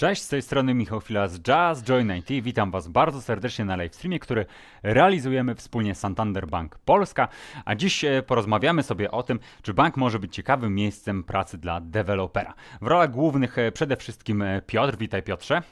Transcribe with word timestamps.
Cześć, 0.00 0.22
z 0.22 0.28
tej 0.28 0.42
strony 0.42 0.74
Michał 0.74 1.00
Chwila 1.00 1.28
z 1.28 1.40
Jazz 1.40 1.82
Join 1.82 2.12
IT. 2.16 2.44
Witam 2.44 2.70
Was 2.70 2.88
bardzo 2.88 3.22
serdecznie 3.22 3.64
na 3.64 3.76
livestreamie, 3.76 4.18
który 4.18 4.46
realizujemy 4.82 5.54
wspólnie 5.54 5.94
Santander 5.94 6.46
Bank 6.46 6.78
Polska. 6.78 7.28
A 7.64 7.74
dziś 7.74 8.04
e, 8.04 8.22
porozmawiamy 8.22 8.82
sobie 8.82 9.10
o 9.10 9.22
tym, 9.22 9.40
czy 9.62 9.74
bank 9.74 9.96
może 9.96 10.18
być 10.18 10.34
ciekawym 10.34 10.74
miejscem 10.74 11.24
pracy 11.24 11.58
dla 11.58 11.80
dewelopera. 11.80 12.54
W 12.82 12.86
rolach 12.86 13.10
głównych 13.10 13.58
e, 13.58 13.72
przede 13.72 13.96
wszystkim 13.96 14.42
e, 14.42 14.62
Piotr. 14.62 14.98
Witaj 14.98 15.22
Piotrze. 15.22 15.62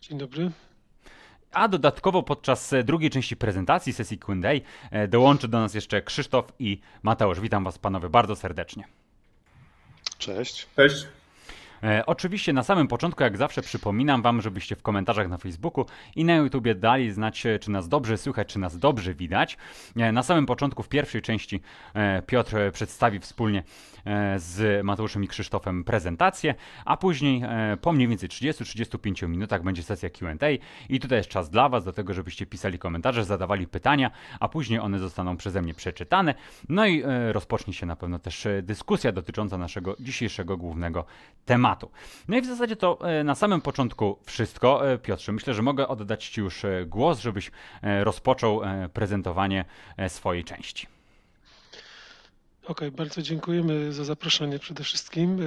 Dzień 0.00 0.18
dobry. 0.18 0.50
A 1.52 1.68
dodatkowo 1.68 2.22
podczas 2.22 2.74
drugiej 2.84 3.10
części 3.10 3.36
prezentacji 3.36 3.92
sesji 3.92 4.18
Q&A 4.18 4.48
dołączy 5.08 5.48
do 5.48 5.60
nas 5.60 5.74
jeszcze 5.74 6.02
Krzysztof 6.02 6.52
i 6.58 6.80
Mateusz. 7.02 7.40
Witam 7.40 7.64
Was 7.64 7.78
panowie 7.78 8.08
bardzo 8.08 8.36
serdecznie. 8.36 8.84
Cześć. 10.18 10.66
Cześć. 10.76 11.06
E, 11.82 12.06
oczywiście 12.06 12.52
na 12.52 12.62
samym 12.62 12.88
początku, 12.88 13.22
jak 13.22 13.36
zawsze, 13.36 13.62
przypominam 13.62 14.22
Wam, 14.22 14.42
żebyście 14.42 14.76
w 14.76 14.82
komentarzach 14.82 15.28
na 15.28 15.38
Facebooku 15.38 15.86
i 16.16 16.24
na 16.24 16.34
YouTubie 16.34 16.74
dali 16.74 17.12
znać, 17.12 17.46
e, 17.46 17.58
czy 17.58 17.70
nas 17.70 17.88
dobrze 17.88 18.18
słychać, 18.18 18.48
czy 18.48 18.58
nas 18.58 18.78
dobrze 18.78 19.14
widać. 19.14 19.56
E, 19.96 20.12
na 20.12 20.22
samym 20.22 20.46
początku, 20.46 20.82
w 20.82 20.88
pierwszej 20.88 21.22
części, 21.22 21.60
Piotr 22.26 22.56
przedstawi 22.72 23.18
wspólnie 23.18 23.62
z 24.36 24.84
Mateuszem 24.84 25.24
i 25.24 25.28
Krzysztofem 25.28 25.84
prezentację, 25.84 26.54
a 26.84 26.96
później 26.96 27.42
po 27.80 27.92
mniej 27.92 28.08
więcej 28.08 28.28
30-35 28.28 29.28
minutach 29.28 29.62
będzie 29.62 29.82
sesja 29.82 30.10
QA 30.10 30.46
i 30.88 31.00
tutaj 31.00 31.18
jest 31.18 31.30
czas 31.30 31.50
dla 31.50 31.68
Was 31.68 31.84
do 31.84 31.92
tego, 31.92 32.14
żebyście 32.14 32.46
pisali 32.46 32.78
komentarze, 32.78 33.24
zadawali 33.24 33.66
pytania, 33.66 34.10
a 34.40 34.48
później 34.48 34.80
one 34.80 34.98
zostaną 34.98 35.36
przeze 35.36 35.62
mnie 35.62 35.74
przeczytane. 35.74 36.34
No 36.68 36.86
i 36.86 37.02
rozpocznie 37.32 37.72
się 37.72 37.86
na 37.86 37.96
pewno 37.96 38.18
też 38.18 38.48
dyskusja 38.62 39.12
dotycząca 39.12 39.58
naszego 39.58 39.96
dzisiejszego 40.00 40.56
głównego 40.56 41.04
tematu 41.44 41.71
tematu. 41.76 41.90
No 42.28 42.36
i 42.36 42.42
w 42.42 42.46
zasadzie 42.46 42.76
to 42.76 42.98
e, 43.00 43.24
na 43.24 43.34
samym 43.34 43.60
początku 43.60 44.18
wszystko. 44.26 44.92
E, 44.92 44.98
Piotrze, 44.98 45.32
myślę, 45.32 45.54
że 45.54 45.62
mogę 45.62 45.88
oddać 45.88 46.28
Ci 46.28 46.40
już 46.40 46.64
e, 46.64 46.86
głos, 46.86 47.20
żebyś 47.20 47.50
rozpoczął 48.02 48.60
prezentowanie 48.92 49.64
swojej 50.08 50.44
części. 50.44 50.86
Okej, 52.62 52.88
okay, 52.88 52.90
bardzo 52.90 53.22
dziękujemy 53.22 53.92
za 53.92 54.04
zaproszenie 54.04 54.58
przede 54.58 54.84
wszystkim. 54.84 55.38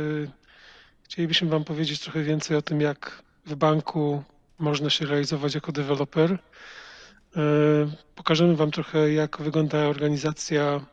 Chcielibyśmy 1.04 1.50
Wam 1.50 1.64
powiedzieć 1.64 2.00
trochę 2.00 2.24
więcej 2.24 2.58
o 2.58 2.62
tym, 2.62 2.82
jak 2.82 3.24
w 3.46 3.56
banku 3.56 4.24
można 4.60 4.90
się 4.90 5.06
realizować 5.06 5.56
jako 5.56 5.72
deweloper. 5.72 6.38
Pokażemy 8.16 8.56
Wam 8.56 8.72
trochę, 8.72 9.12
jak 9.12 9.42
wygląda 9.42 9.78
organizacja 9.78 10.86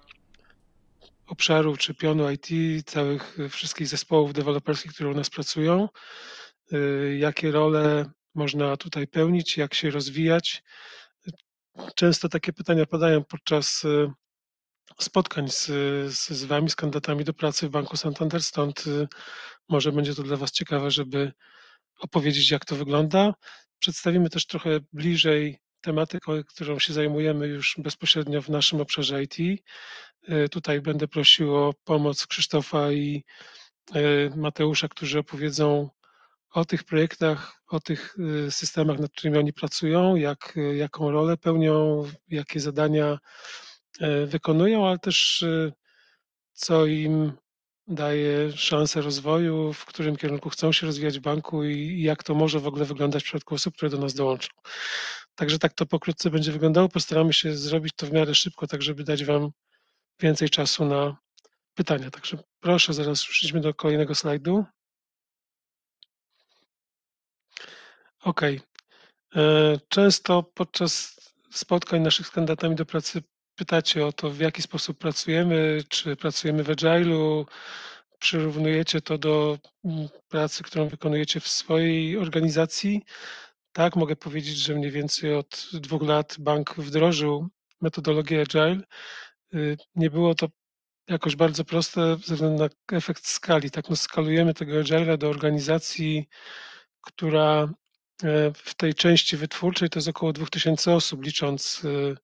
obszaru 1.32 1.76
czy 1.76 1.94
pionu 1.94 2.30
IT, 2.30 2.48
całych 2.86 3.38
y, 3.38 3.48
wszystkich 3.48 3.86
zespołów 3.88 4.32
deweloperskich, 4.32 4.92
które 4.92 5.10
u 5.10 5.14
nas 5.14 5.30
pracują, 5.30 5.88
y, 6.72 7.16
jakie 7.18 7.50
role 7.50 8.10
można 8.34 8.76
tutaj 8.76 9.06
pełnić, 9.06 9.56
jak 9.56 9.74
się 9.74 9.90
rozwijać. 9.90 10.62
Często 11.94 12.28
takie 12.28 12.52
pytania 12.52 12.86
padają 12.86 13.24
podczas 13.24 13.84
y, 13.84 14.10
spotkań 15.00 15.48
z, 15.48 15.66
z, 16.14 16.30
z 16.30 16.44
Wami, 16.44 16.70
z 16.70 16.76
kandydatami 16.76 17.24
do 17.24 17.34
pracy 17.34 17.68
w 17.68 17.70
Banku 17.70 17.96
Santander, 17.96 18.42
stąd 18.42 18.84
może 19.68 19.92
będzie 19.92 20.14
to 20.14 20.22
dla 20.22 20.36
Was 20.36 20.52
ciekawe, 20.52 20.90
żeby 20.90 21.32
opowiedzieć, 22.00 22.50
jak 22.50 22.64
to 22.64 22.76
wygląda. 22.76 23.34
Przedstawimy 23.78 24.30
też 24.30 24.46
trochę 24.46 24.80
bliżej 24.92 25.58
tematykę, 25.82 26.44
którą 26.44 26.78
się 26.78 26.92
zajmujemy 26.92 27.46
już 27.46 27.74
bezpośrednio 27.78 28.42
w 28.42 28.48
naszym 28.48 28.80
obszarze 28.80 29.22
IT. 29.22 29.62
E, 30.28 30.48
tutaj 30.48 30.80
będę 30.80 31.08
prosił 31.08 31.56
o 31.56 31.74
pomoc 31.84 32.26
Krzysztofa 32.26 32.92
i 32.92 33.24
e, 33.94 34.00
Mateusza, 34.36 34.88
którzy 34.88 35.18
opowiedzą 35.18 35.90
o 36.50 36.64
tych 36.64 36.84
projektach, 36.84 37.62
o 37.68 37.80
tych 37.80 38.16
e, 38.46 38.50
systemach, 38.50 38.98
nad 38.98 39.12
którymi 39.12 39.38
oni 39.38 39.52
pracują, 39.52 40.16
jak, 40.16 40.54
jaką 40.74 41.10
rolę 41.10 41.36
pełnią, 41.36 42.04
jakie 42.28 42.60
zadania 42.60 43.18
wykonują, 44.26 44.88
ale 44.88 44.98
też 44.98 45.44
co 46.52 46.86
im 46.86 47.32
daje 47.88 48.52
szansę 48.52 49.00
rozwoju, 49.00 49.72
w 49.72 49.84
którym 49.84 50.16
kierunku 50.16 50.50
chcą 50.50 50.72
się 50.72 50.86
rozwijać 50.86 51.18
w 51.18 51.22
banku 51.22 51.64
i 51.64 52.02
jak 52.02 52.22
to 52.22 52.34
może 52.34 52.60
w 52.60 52.66
ogóle 52.66 52.84
wyglądać 52.84 53.22
w 53.22 53.24
przypadku 53.24 53.54
osób, 53.54 53.74
które 53.74 53.90
do 53.90 53.98
nas 53.98 54.14
dołączą. 54.14 54.48
Także 55.34 55.58
tak 55.58 55.72
to 55.72 55.86
pokrótce 55.86 56.30
będzie 56.30 56.52
wyglądało. 56.52 56.88
Postaramy 56.88 57.32
się 57.32 57.56
zrobić 57.56 57.92
to 57.96 58.06
w 58.06 58.12
miarę 58.12 58.34
szybko, 58.34 58.66
tak 58.66 58.82
żeby 58.82 59.04
dać 59.04 59.24
Wam 59.24 59.50
więcej 60.20 60.50
czasu 60.50 60.84
na 60.84 61.16
pytania. 61.74 62.10
Także 62.10 62.38
proszę, 62.60 62.92
zaraz 62.92 63.24
przejdźmy 63.24 63.60
do 63.60 63.74
kolejnego 63.74 64.14
slajdu. 64.14 64.64
OK. 68.20 68.40
E, 68.42 68.60
często 69.88 70.42
podczas 70.42 71.20
spotkań 71.50 72.02
naszych 72.02 72.26
z 72.26 72.30
kandydatami 72.30 72.76
do 72.76 72.86
pracy 72.86 73.22
pytacie 73.54 74.06
o 74.06 74.12
to, 74.12 74.30
w 74.30 74.40
jaki 74.40 74.62
sposób 74.62 74.98
pracujemy, 74.98 75.82
czy 75.88 76.16
pracujemy 76.16 76.64
w 76.64 76.68
Agile'u, 76.68 77.44
przyrównujecie 78.18 79.00
to 79.00 79.18
do 79.18 79.58
mm, 79.84 80.08
pracy, 80.28 80.62
którą 80.62 80.88
wykonujecie 80.88 81.40
w 81.40 81.48
swojej 81.48 82.18
organizacji. 82.18 83.02
Tak, 83.72 83.96
mogę 83.96 84.16
powiedzieć, 84.16 84.56
że 84.56 84.74
mniej 84.74 84.90
więcej 84.90 85.34
od 85.34 85.68
dwóch 85.72 86.02
lat 86.02 86.36
bank 86.38 86.74
wdrożył 86.78 87.48
metodologię 87.80 88.40
Agile. 88.42 88.80
Y, 89.54 89.76
nie 89.94 90.10
było 90.10 90.34
to 90.34 90.48
jakoś 91.08 91.36
bardzo 91.36 91.64
proste 91.64 92.16
ze 92.24 92.34
względu 92.34 92.62
na 92.62 92.96
efekt 92.96 93.26
skali. 93.26 93.70
Tak, 93.70 93.90
no 93.90 93.96
skalujemy 93.96 94.54
tego 94.54 94.80
Agile 94.80 95.18
do 95.18 95.28
organizacji, 95.28 96.28
która 97.00 97.62
e, 98.24 98.52
w 98.54 98.74
tej 98.74 98.94
części 98.94 99.36
wytwórczej 99.36 99.90
to 99.90 99.98
jest 99.98 100.08
około 100.08 100.32
2000 100.32 100.94
osób, 100.94 101.24
licząc 101.24 101.82
y, 101.84 102.16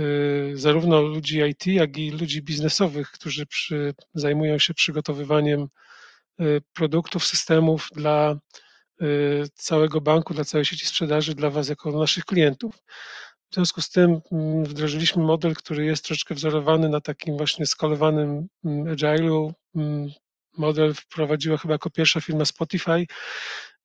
y, 0.00 0.52
zarówno 0.54 1.02
ludzi 1.02 1.40
IT, 1.50 1.66
jak 1.66 1.98
i 1.98 2.10
ludzi 2.10 2.42
biznesowych, 2.42 3.10
którzy 3.10 3.46
przy, 3.46 3.94
zajmują 4.14 4.58
się 4.58 4.74
przygotowywaniem 4.74 5.68
produktów, 6.72 7.26
systemów 7.26 7.88
dla 7.94 8.36
całego 9.54 10.00
banku, 10.00 10.34
dla 10.34 10.44
całej 10.44 10.64
sieci 10.64 10.86
sprzedaży, 10.86 11.34
dla 11.34 11.50
Was 11.50 11.68
jako 11.68 11.90
naszych 11.90 12.24
klientów. 12.24 12.74
W 13.50 13.54
związku 13.54 13.80
z 13.80 13.90
tym 13.90 14.20
mm, 14.32 14.64
wdrożyliśmy 14.64 15.22
model, 15.22 15.54
który 15.54 15.84
jest 15.84 16.04
troszeczkę 16.04 16.34
wzorowany 16.34 16.88
na 16.88 17.00
takim 17.00 17.36
właśnie 17.36 17.66
skalowanym 17.66 18.48
mm, 18.64 18.96
agile'u. 18.96 19.52
Mm, 19.76 20.08
model 20.58 20.94
wprowadziła 20.94 21.56
chyba 21.56 21.74
jako 21.74 21.90
pierwsza 21.90 22.20
firma 22.20 22.44
Spotify 22.44 23.06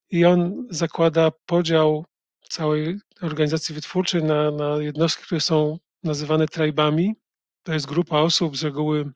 i 0.09 0.25
on 0.25 0.67
zakłada 0.69 1.31
podział 1.45 2.05
całej 2.49 2.99
organizacji 3.21 3.75
wytwórczej 3.75 4.23
na, 4.23 4.51
na 4.51 4.77
jednostki, 4.77 5.23
które 5.23 5.41
są 5.41 5.77
nazywane 6.03 6.47
tribami. 6.47 7.15
To 7.63 7.73
jest 7.73 7.85
grupa 7.85 8.19
osób, 8.19 8.57
z 8.57 8.63
reguły 8.63 9.11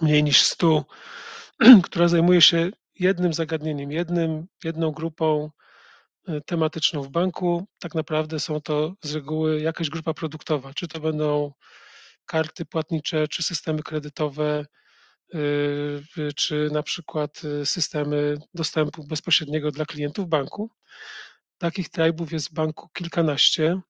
mniej 0.00 0.24
niż 0.24 0.42
100, 0.42 0.84
która 1.86 2.08
zajmuje 2.08 2.40
się 2.40 2.70
jednym 3.00 3.32
zagadnieniem, 3.32 3.92
jednym, 3.92 4.46
jedną 4.64 4.90
grupą 4.90 5.50
E, 6.28 6.40
tematyczną 6.40 7.02
w 7.02 7.08
banku. 7.08 7.66
Tak 7.78 7.94
naprawdę 7.94 8.40
są 8.40 8.60
to 8.60 8.94
z 9.02 9.14
reguły 9.14 9.60
jakaś 9.60 9.90
grupa 9.90 10.14
produktowa, 10.14 10.74
czy 10.74 10.88
to 10.88 11.00
będą 11.00 11.52
karty 12.26 12.64
płatnicze, 12.64 13.28
czy 13.28 13.42
systemy 13.42 13.82
kredytowe, 13.82 14.66
e, 15.34 15.38
czy 16.36 16.68
na 16.72 16.82
przykład 16.82 17.42
e, 17.44 17.66
systemy 17.66 18.38
dostępu 18.54 19.04
bezpośredniego 19.04 19.70
dla 19.70 19.84
klientów 19.84 20.28
banku. 20.28 20.70
Takich 21.58 21.88
trybów 21.88 22.32
jest 22.32 22.50
w 22.50 22.52
banku 22.52 22.88
kilkanaście. 22.94 23.80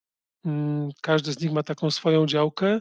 Mm, 0.45 0.89
każdy 1.03 1.33
z 1.33 1.41
nich 1.41 1.53
ma 1.53 1.63
taką 1.63 1.91
swoją 1.91 2.27
działkę. 2.27 2.81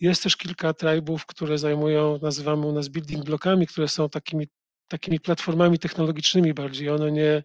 Jest 0.00 0.22
też 0.22 0.36
kilka 0.36 0.74
trybów, 0.74 1.26
które 1.26 1.58
zajmują, 1.58 2.18
nazywamy 2.22 2.66
u 2.66 2.72
nas 2.72 2.88
building 2.88 3.24
blockami, 3.24 3.66
które 3.66 3.88
są 3.88 4.08
takimi, 4.08 4.48
takimi 4.90 5.20
platformami 5.20 5.78
technologicznymi 5.78 6.54
bardziej. 6.54 6.90
One 6.90 7.12
nie, 7.12 7.42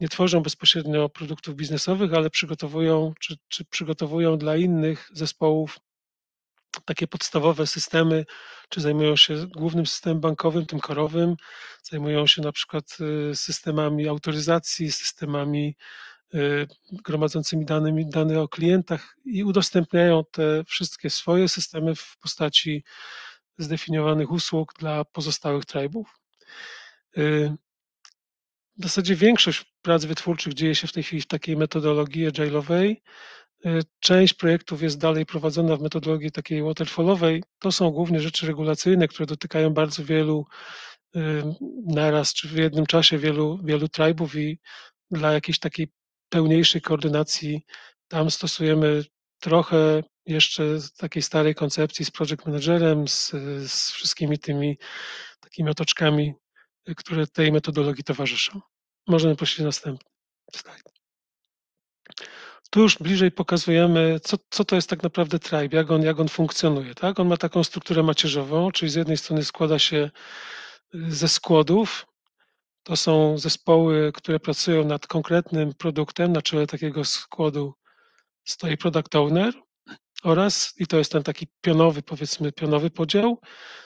nie 0.00 0.08
tworzą 0.08 0.40
bezpośrednio 0.40 1.08
produktów 1.08 1.54
biznesowych, 1.56 2.14
ale 2.14 2.30
przygotowują, 2.30 3.12
czy, 3.20 3.36
czy 3.48 3.64
przygotowują 3.64 4.38
dla 4.38 4.56
innych 4.56 5.08
zespołów 5.12 5.78
takie 6.84 7.06
podstawowe 7.06 7.66
systemy, 7.66 8.26
czy 8.68 8.80
zajmują 8.80 9.16
się 9.16 9.46
głównym 9.46 9.86
systemem 9.86 10.20
bankowym, 10.20 10.66
tym 10.66 10.80
korowym, 10.80 11.36
zajmują 11.82 12.26
się 12.26 12.42
na 12.42 12.52
przykład 12.52 12.84
y, 13.30 13.36
systemami 13.36 14.08
autoryzacji, 14.08 14.92
systemami 14.92 15.76
y, 16.34 16.66
gromadzącymi 16.92 17.64
dane 18.06 18.40
o 18.40 18.48
klientach 18.48 19.16
i 19.24 19.44
udostępniają 19.44 20.22
te 20.30 20.64
wszystkie 20.64 21.10
swoje 21.10 21.48
systemy 21.48 21.94
w 21.94 22.16
postaci 22.22 22.84
zdefiniowanych 23.58 24.30
usług 24.30 24.74
dla 24.78 25.04
pozostałych 25.04 25.64
tribów. 25.64 26.19
Y, 27.18 27.56
w 28.78 28.82
zasadzie 28.82 29.16
większość 29.16 29.74
prac 29.82 30.04
wytwórczych 30.04 30.54
dzieje 30.54 30.74
się 30.74 30.86
w 30.86 30.92
tej 30.92 31.02
chwili 31.02 31.22
w 31.22 31.26
takiej 31.26 31.56
metodologii 31.56 32.28
agile'owej. 32.28 32.96
Y, 33.66 33.82
część 34.00 34.34
projektów 34.34 34.82
jest 34.82 34.98
dalej 34.98 35.26
prowadzona 35.26 35.76
w 35.76 35.80
metodologii 35.80 36.30
takiej 36.30 36.62
waterfallowej. 36.62 37.42
To 37.58 37.72
są 37.72 37.90
głównie 37.90 38.20
rzeczy 38.20 38.46
regulacyjne, 38.46 39.08
które 39.08 39.26
dotykają 39.26 39.70
bardzo 39.70 40.04
wielu 40.04 40.46
naraz, 41.86 42.34
czy 42.34 42.48
w 42.48 42.56
jednym 42.56 42.86
czasie 42.86 43.18
wielu, 43.18 43.60
wielu 43.64 43.88
tribów 43.88 44.36
i 44.36 44.58
dla 45.10 45.32
jakiejś 45.32 45.58
takiej 45.58 45.88
pełniejszej 46.28 46.80
koordynacji 46.80 47.66
tam 48.08 48.30
stosujemy 48.30 49.04
trochę 49.40 50.02
jeszcze 50.26 50.78
takiej 50.98 51.22
starej 51.22 51.54
koncepcji 51.54 52.04
z 52.04 52.10
project 52.10 52.46
managerem, 52.46 53.08
z, 53.08 53.30
z 53.70 53.92
wszystkimi 53.92 54.38
tymi 54.38 54.78
takimi 55.50 55.70
otoczkami, 55.70 56.34
które 56.96 57.26
tej 57.26 57.52
metodologii 57.52 58.04
towarzyszą. 58.04 58.60
Możemy 59.08 59.36
prosić 59.36 59.58
następny 59.58 60.10
slajd. 60.56 60.82
Tu 62.70 62.80
już 62.80 62.98
bliżej 62.98 63.30
pokazujemy, 63.30 64.20
co, 64.20 64.36
co 64.50 64.64
to 64.64 64.76
jest 64.76 64.90
tak 64.90 65.02
naprawdę 65.02 65.38
tribe, 65.38 65.76
jak 65.76 65.90
on, 65.90 66.02
jak 66.02 66.20
on 66.20 66.28
funkcjonuje. 66.28 66.94
Tak? 66.94 67.20
On 67.20 67.28
ma 67.28 67.36
taką 67.36 67.64
strukturę 67.64 68.02
macierzową, 68.02 68.70
czyli 68.70 68.90
z 68.90 68.94
jednej 68.94 69.16
strony 69.16 69.44
składa 69.44 69.78
się 69.78 70.10
ze 70.92 71.28
składów. 71.28 72.06
To 72.82 72.96
są 72.96 73.38
zespoły, 73.38 74.12
które 74.14 74.40
pracują 74.40 74.84
nad 74.84 75.06
konkretnym 75.06 75.74
produktem. 75.74 76.32
Na 76.32 76.42
czele 76.42 76.66
takiego 76.66 77.04
składu 77.04 77.74
stoi 78.44 78.76
product 78.76 79.14
owner 79.14 79.54
oraz, 80.22 80.74
i 80.76 80.86
to 80.86 80.98
jest 80.98 81.12
ten 81.12 81.22
taki 81.22 81.46
pionowy, 81.60 82.02
powiedzmy, 82.02 82.52
pionowy 82.52 82.90
podział. 82.90 83.40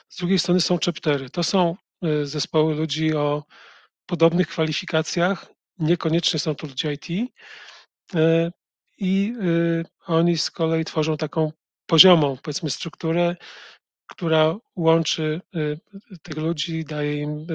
Z 0.09 0.17
drugiej 0.17 0.39
strony 0.39 0.61
są 0.61 0.79
chaptery. 0.85 1.31
To 1.31 1.43
są 1.43 1.77
y, 2.05 2.27
zespoły 2.27 2.75
ludzi 2.75 3.15
o 3.15 3.45
podobnych 4.07 4.49
kwalifikacjach, 4.49 5.47
niekoniecznie 5.79 6.39
są 6.41 6.55
to 6.55 6.67
ludzie 6.67 6.93
IT. 6.93 7.09
I 8.99 9.35
y, 9.43 9.85
oni 10.07 10.39
z 10.39 10.51
kolei 10.51 10.85
tworzą 10.85 11.17
taką 11.17 11.53
poziomą, 11.87 12.37
powiedzmy, 12.43 12.71
strukturę, 12.71 13.37
która 14.07 14.57
łączy 14.77 15.41
tych 16.23 16.37
ludzi, 16.37 16.85
daje 16.85 17.17
im 17.17 17.47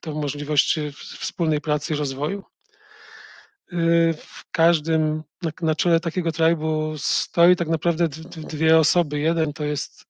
tę 0.00 0.10
możliwość 0.10 0.78
wspólnej 1.18 1.60
pracy 1.60 1.94
i 1.94 1.96
rozwoju. 1.96 2.44
Y, 3.72 4.14
w 4.16 4.50
każdym, 4.50 5.22
na, 5.62 5.74
czele 5.74 6.00
takiego 6.00 6.32
tribu 6.32 6.94
stoi 6.98 7.56
tak 7.56 7.68
naprawdę 7.68 8.08
dwie 8.36 8.78
osoby. 8.78 9.20
Jeden 9.20 9.52
to 9.52 9.64
jest 9.64 10.06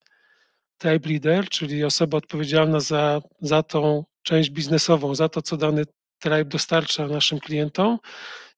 tribe 0.79 1.09
leader, 1.09 1.49
czyli 1.49 1.85
osoba 1.85 2.19
odpowiedzialna 2.19 2.81
za, 2.81 3.23
za 3.41 3.63
tą 3.63 4.05
część 4.23 4.51
biznesową, 4.51 5.15
za 5.15 5.29
to, 5.29 5.43
co 5.43 5.57
dany 5.57 5.85
tribe 6.19 6.45
dostarcza 6.45 7.07
naszym 7.07 7.41
klientom. 7.41 7.99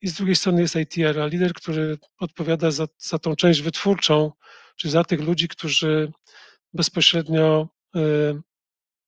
I 0.01 0.09
z 0.09 0.15
drugiej 0.15 0.37
strony 0.37 0.63
jest 0.63 0.77
ITR, 0.77 1.31
lider, 1.31 1.55
który 1.55 1.99
odpowiada 2.19 2.71
za, 2.71 2.87
za 2.99 3.19
tą 3.19 3.37
część 3.37 3.63
wytwórczą, 3.63 4.33
czyli 4.77 4.93
za 4.93 5.05
tych 5.05 5.21
ludzi, 5.21 5.49
którzy 5.49 6.13
bezpośrednio 6.75 7.69
y, 7.97 8.01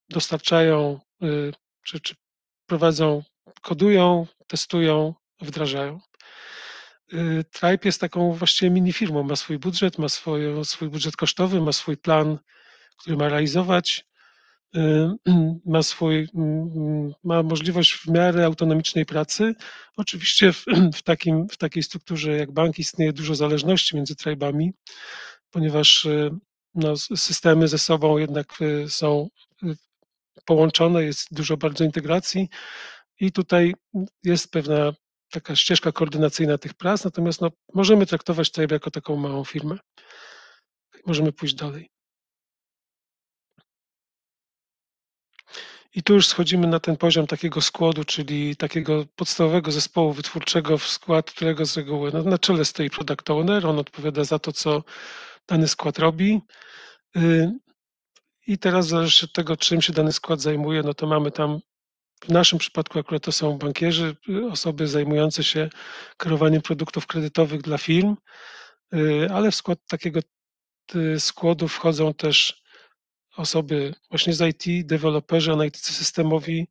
dostarczają 0.09 1.01
y, 1.23 1.53
czy, 1.83 2.01
czy 2.01 2.15
prowadzą, 2.67 3.23
kodują, 3.63 4.27
testują, 4.47 5.15
wdrażają. 5.41 6.01
Y, 7.13 7.45
Tribe 7.53 7.79
jest 7.85 8.01
taką 8.01 8.33
właściwie 8.33 8.71
mini 8.71 8.93
firmą, 8.93 9.23
ma 9.23 9.37
swój 9.37 9.59
budżet, 9.59 9.99
ma 9.99 10.09
swój, 10.09 10.65
swój 10.65 10.89
budżet 10.89 11.17
kosztowy, 11.17 11.61
ma 11.61 11.73
swój 11.73 11.97
plan, 11.97 12.39
który 12.97 13.17
ma 13.17 13.29
realizować, 13.29 14.07
ma 15.67 15.83
swój, 15.83 16.29
ma 17.25 17.43
możliwość 17.43 17.95
w 17.95 18.09
miarę 18.09 18.45
autonomicznej 18.45 19.07
pracy. 19.07 19.55
Oczywiście 19.97 20.53
w, 20.53 20.65
w, 20.99 21.03
takim, 21.03 21.49
w 21.49 21.57
takiej 21.57 21.83
strukturze 21.83 22.37
jak 22.37 22.53
bank 22.53 22.79
istnieje 22.79 23.13
dużo 23.13 23.35
zależności 23.35 23.97
między 23.97 24.17
tribami, 24.17 24.73
ponieważ 25.51 26.07
no, 26.75 26.97
systemy 26.97 27.69
ze 27.69 27.79
sobą 27.79 28.19
jednak 28.19 28.61
y, 28.61 28.91
są 28.91 29.29
y, 29.63 29.77
połączone, 30.45 31.05
jest 31.05 31.35
dużo 31.35 31.57
bardzo 31.57 31.85
integracji 31.85 32.49
i 33.21 33.33
tutaj 33.33 33.75
jest 34.25 34.51
pewna 34.51 34.93
taka 35.35 35.57
ścieżka 35.57 35.93
koordynacyjna 35.93 36.59
tych 36.59 36.75
prac, 36.75 37.05
natomiast 37.05 37.41
no, 37.41 37.51
możemy 37.75 38.07
traktować 38.07 38.51
Tribe 38.51 38.75
jako 38.75 38.91
taką 38.91 39.17
małą 39.17 39.45
firmę. 39.45 39.79
Możemy 41.07 41.33
pójść 41.33 41.55
dalej. 41.55 41.91
I 45.95 46.03
tu 46.03 46.15
już 46.15 46.27
schodzimy 46.27 46.67
na 46.67 46.81
ten 46.81 46.97
poziom 46.97 47.27
takiego 47.27 47.61
składu, 47.61 48.05
czyli 48.05 48.57
takiego 48.57 49.05
podstawowego 49.17 49.73
zespołu 49.73 50.13
wytwórczego, 50.13 50.79
w 50.79 50.89
skład 50.89 51.31
którego 51.31 51.67
z 51.67 51.77
reguły 51.77 52.11
no, 52.13 52.23
na 52.23 52.39
czele 52.39 52.65
stoi 52.65 52.91
product 52.91 53.31
owner, 53.31 53.67
on 53.67 53.79
odpowiada 53.79 54.25
za 54.25 54.39
to, 54.39 54.53
co 54.53 54.85
dany 55.49 55.69
skład 55.69 55.99
robi. 55.99 56.41
Y, 57.17 57.53
I 58.47 58.59
teraz 58.59 58.87
zależy 58.87 59.27
od 59.27 59.33
tego, 59.33 59.57
czym 59.57 59.83
się 59.83 59.93
dany 59.93 60.13
skład 60.13 60.41
zajmuje, 60.41 60.83
no 60.83 60.95
to 60.95 61.07
mamy 61.07 61.31
tam 61.31 61.61
w 62.25 62.29
naszym 62.29 62.59
przypadku 62.59 62.99
akurat 62.99 63.23
to 63.23 63.33
są 63.33 63.59
bankierzy, 63.59 64.17
y, 64.29 64.47
osoby 64.47 64.87
zajmujące 64.87 65.45
się 65.45 65.71
kreowaniem 66.17 66.63
produktów 66.63 67.07
kredytowych 67.07 67.63
dla 67.63 67.79
firm, 67.79 68.17
y, 68.95 69.29
ale 69.33 69.51
w 69.51 69.55
skład 69.55 69.79
takiego 69.89 70.21
składu 71.19 71.69
wchodzą 71.69 72.15
też 72.15 72.63
osoby 73.37 73.95
właśnie 74.11 74.35
z 74.35 74.41
IT, 74.41 74.87
deweloperzy, 74.87 75.53
analitycy 75.53 75.93
systemowi, 75.93 76.67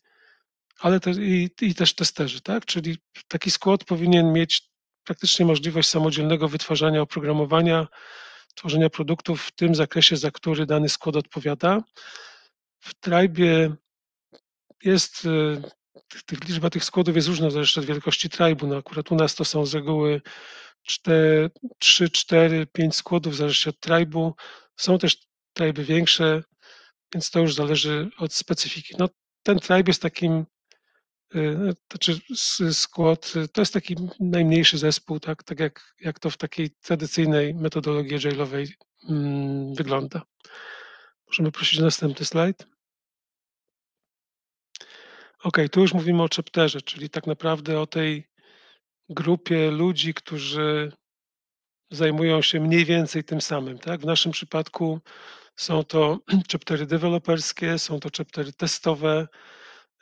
ale 0.79 0.99
te, 0.99 1.11
i, 1.11 1.49
i 1.61 1.75
też 1.75 1.95
testerzy, 1.95 2.41
tak? 2.41 2.65
Czyli 2.65 2.97
taki 3.27 3.51
skład 3.51 3.83
powinien 3.83 4.33
mieć 4.33 4.69
praktycznie 5.03 5.45
możliwość 5.45 5.89
samodzielnego 5.89 6.47
wytwarzania 6.47 7.01
oprogramowania, 7.01 7.87
tworzenia 8.55 8.89
produktów 8.89 9.41
w 9.43 9.51
tym 9.51 9.75
zakresie, 9.75 10.17
za 10.17 10.31
który 10.31 10.65
dany 10.65 10.89
skład 10.89 11.15
odpowiada. 11.15 11.83
W 12.79 12.93
Tribe 12.99 13.75
jest, 14.85 15.27
tych, 16.25 16.43
liczba 16.47 16.69
tych 16.69 16.83
składów 16.83 17.15
jest 17.15 17.27
różna, 17.27 17.49
zależy 17.49 17.79
od 17.79 17.85
wielkości 17.85 18.29
tribu. 18.29 18.67
No 18.67 18.77
akurat 18.77 19.11
u 19.11 19.15
nas 19.15 19.35
to 19.35 19.45
są 19.45 19.65
z 19.65 19.73
reguły 19.73 20.21
4, 20.83 21.49
3, 21.79 22.09
4, 22.09 22.67
5 22.67 22.95
składów, 22.95 23.35
zależy 23.35 23.69
od 23.69 23.79
tribu. 23.79 24.35
Są 24.77 24.97
też 24.97 25.17
triby 25.53 25.83
większe, 25.83 26.43
więc 27.13 27.31
to 27.31 27.39
już 27.39 27.55
zależy 27.55 28.09
od 28.17 28.33
specyfiki. 28.33 28.95
No, 28.99 29.09
ten 29.43 29.59
tribe 29.59 29.89
jest 29.89 30.01
takim 30.01 30.45
Y, 31.35 31.73
to 31.87 31.97
czy 31.97 32.19
skład, 32.73 33.33
to 33.53 33.61
jest 33.61 33.73
taki 33.73 33.95
najmniejszy 34.19 34.77
zespół, 34.77 35.19
tak, 35.19 35.43
tak 35.43 35.59
jak, 35.59 35.93
jak 35.99 36.19
to 36.19 36.29
w 36.29 36.37
takiej 36.37 36.69
tradycyjnej 36.69 37.55
metodologii 37.55 38.17
agile'owej 38.17 38.67
mm, 39.09 39.73
wygląda. 39.75 40.21
Możemy 41.27 41.51
prosić 41.51 41.79
o 41.79 41.83
następny 41.83 42.25
slajd. 42.25 42.67
Ok, 45.43 45.57
tu 45.71 45.81
już 45.81 45.93
mówimy 45.93 46.23
o 46.23 46.27
chapterze, 46.35 46.81
czyli 46.81 47.09
tak 47.09 47.27
naprawdę 47.27 47.79
o 47.79 47.87
tej 47.87 48.27
grupie 49.09 49.71
ludzi, 49.71 50.13
którzy 50.13 50.91
zajmują 51.91 52.41
się 52.41 52.59
mniej 52.59 52.85
więcej 52.85 53.23
tym 53.23 53.41
samym. 53.41 53.79
Tak? 53.79 54.01
W 54.01 54.05
naszym 54.05 54.31
przypadku 54.31 54.99
są 55.55 55.83
to 55.83 56.19
chaptery 56.51 56.85
deweloperskie, 56.85 57.79
są 57.79 57.99
to 57.99 58.09
chaptery 58.17 58.53
testowe, 58.53 59.27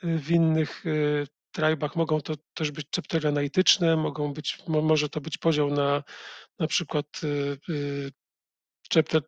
w 0.02 0.30
innych 0.30 0.86
y, 0.86 1.26
tribach 1.52 1.96
mogą 1.96 2.20
to 2.20 2.34
też 2.54 2.70
być 2.70 2.86
chaptery 2.96 3.28
analityczne, 3.28 3.96
mogą 3.96 4.32
być, 4.32 4.58
może 4.68 5.08
to 5.08 5.20
być 5.20 5.38
podział 5.38 5.70
na 5.70 6.02
na 6.58 6.66
przykład 6.66 7.06
y, 7.24 7.58
y, 7.68 8.12
chapter 8.94 9.22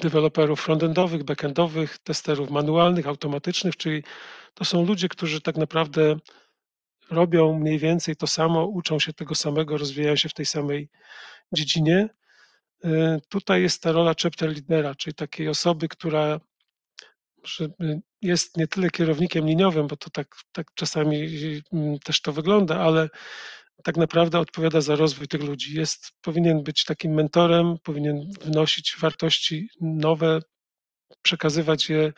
deweloperów 0.00 0.60
frontendowych, 0.60 1.24
backendowych, 1.24 1.98
testerów 1.98 2.50
manualnych, 2.50 3.06
automatycznych, 3.06 3.76
czyli 3.76 4.02
to 4.54 4.64
są 4.64 4.86
ludzie, 4.86 5.08
którzy 5.08 5.40
tak 5.40 5.56
naprawdę 5.56 6.16
robią 7.10 7.58
mniej 7.58 7.78
więcej 7.78 8.16
to 8.16 8.26
samo, 8.26 8.66
uczą 8.66 8.98
się 8.98 9.12
tego 9.12 9.34
samego, 9.34 9.78
rozwijają 9.78 10.16
się 10.16 10.28
w 10.28 10.34
tej 10.34 10.46
samej 10.46 10.88
dziedzinie. 11.52 12.08
Tutaj 13.28 13.62
jest 13.62 13.82
ta 13.82 13.92
rola 13.92 14.14
chapter 14.22 14.50
lidera, 14.50 14.94
czyli 14.94 15.14
takiej 15.14 15.48
osoby, 15.48 15.88
która 15.88 16.40
że 17.44 17.68
jest 18.22 18.56
nie 18.56 18.66
tyle 18.66 18.90
kierownikiem 18.90 19.46
liniowym, 19.46 19.86
bo 19.86 19.96
to 19.96 20.10
tak, 20.10 20.36
tak 20.52 20.74
czasami 20.74 21.28
mm, 21.72 21.98
też 21.98 22.20
to 22.20 22.32
wygląda, 22.32 22.80
ale 22.80 23.08
tak 23.84 23.96
naprawdę 23.96 24.38
odpowiada 24.38 24.80
za 24.80 24.96
rozwój 24.96 25.28
tych 25.28 25.42
ludzi. 25.42 25.76
Jest, 25.76 26.12
powinien 26.22 26.62
być 26.62 26.84
takim 26.84 27.14
mentorem, 27.14 27.76
powinien 27.82 28.30
wnosić 28.40 28.96
wartości 29.00 29.68
nowe, 29.80 30.40
przekazywać 31.22 31.88
je 31.88 32.12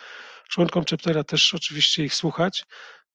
członkom 0.48 0.84
chaptera, 0.90 1.24
też 1.24 1.54
oczywiście 1.54 2.04
ich 2.04 2.14
słuchać. 2.14 2.64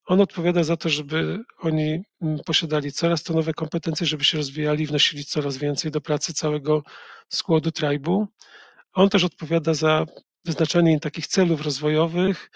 On 0.06 0.22
odpowiada 0.22 0.64
za 0.64 0.78
to, 0.78 0.90
żeby 0.90 1.40
oni 1.58 2.04
mm, 2.22 2.40
posiadali 2.46 2.92
coraz 2.92 3.24
to 3.24 3.34
nowe 3.34 3.54
kompetencje, 3.54 4.08
żeby 4.08 4.24
się 4.24 4.38
rozwijali, 4.38 4.88
wnosili 4.88 5.26
coraz 5.26 5.58
więcej 5.58 5.92
do 5.92 6.02
pracy 6.02 6.34
całego 6.34 6.84
składu 7.30 7.72
tribu. 7.72 8.28
On 8.94 9.10
też 9.10 9.24
odpowiada 9.24 9.74
za 9.74 10.06
wyznaczanie 10.46 10.92
im 10.92 11.00
takich 11.00 11.28
celów 11.28 11.62
rozwojowych, 11.62 12.52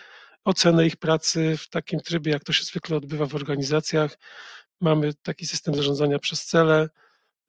ocenę 0.45 0.85
ich 0.85 0.97
pracy 0.97 1.57
w 1.57 1.69
takim 1.69 1.99
trybie, 1.99 2.31
jak 2.31 2.43
to 2.43 2.53
się 2.53 2.63
zwykle 2.63 2.97
odbywa 2.97 3.25
w 3.25 3.35
organizacjach. 3.35 4.17
Mamy 4.81 5.13
taki 5.13 5.45
system 5.45 5.75
zarządzania 5.75 6.19
przez 6.19 6.45
cele. 6.45 6.89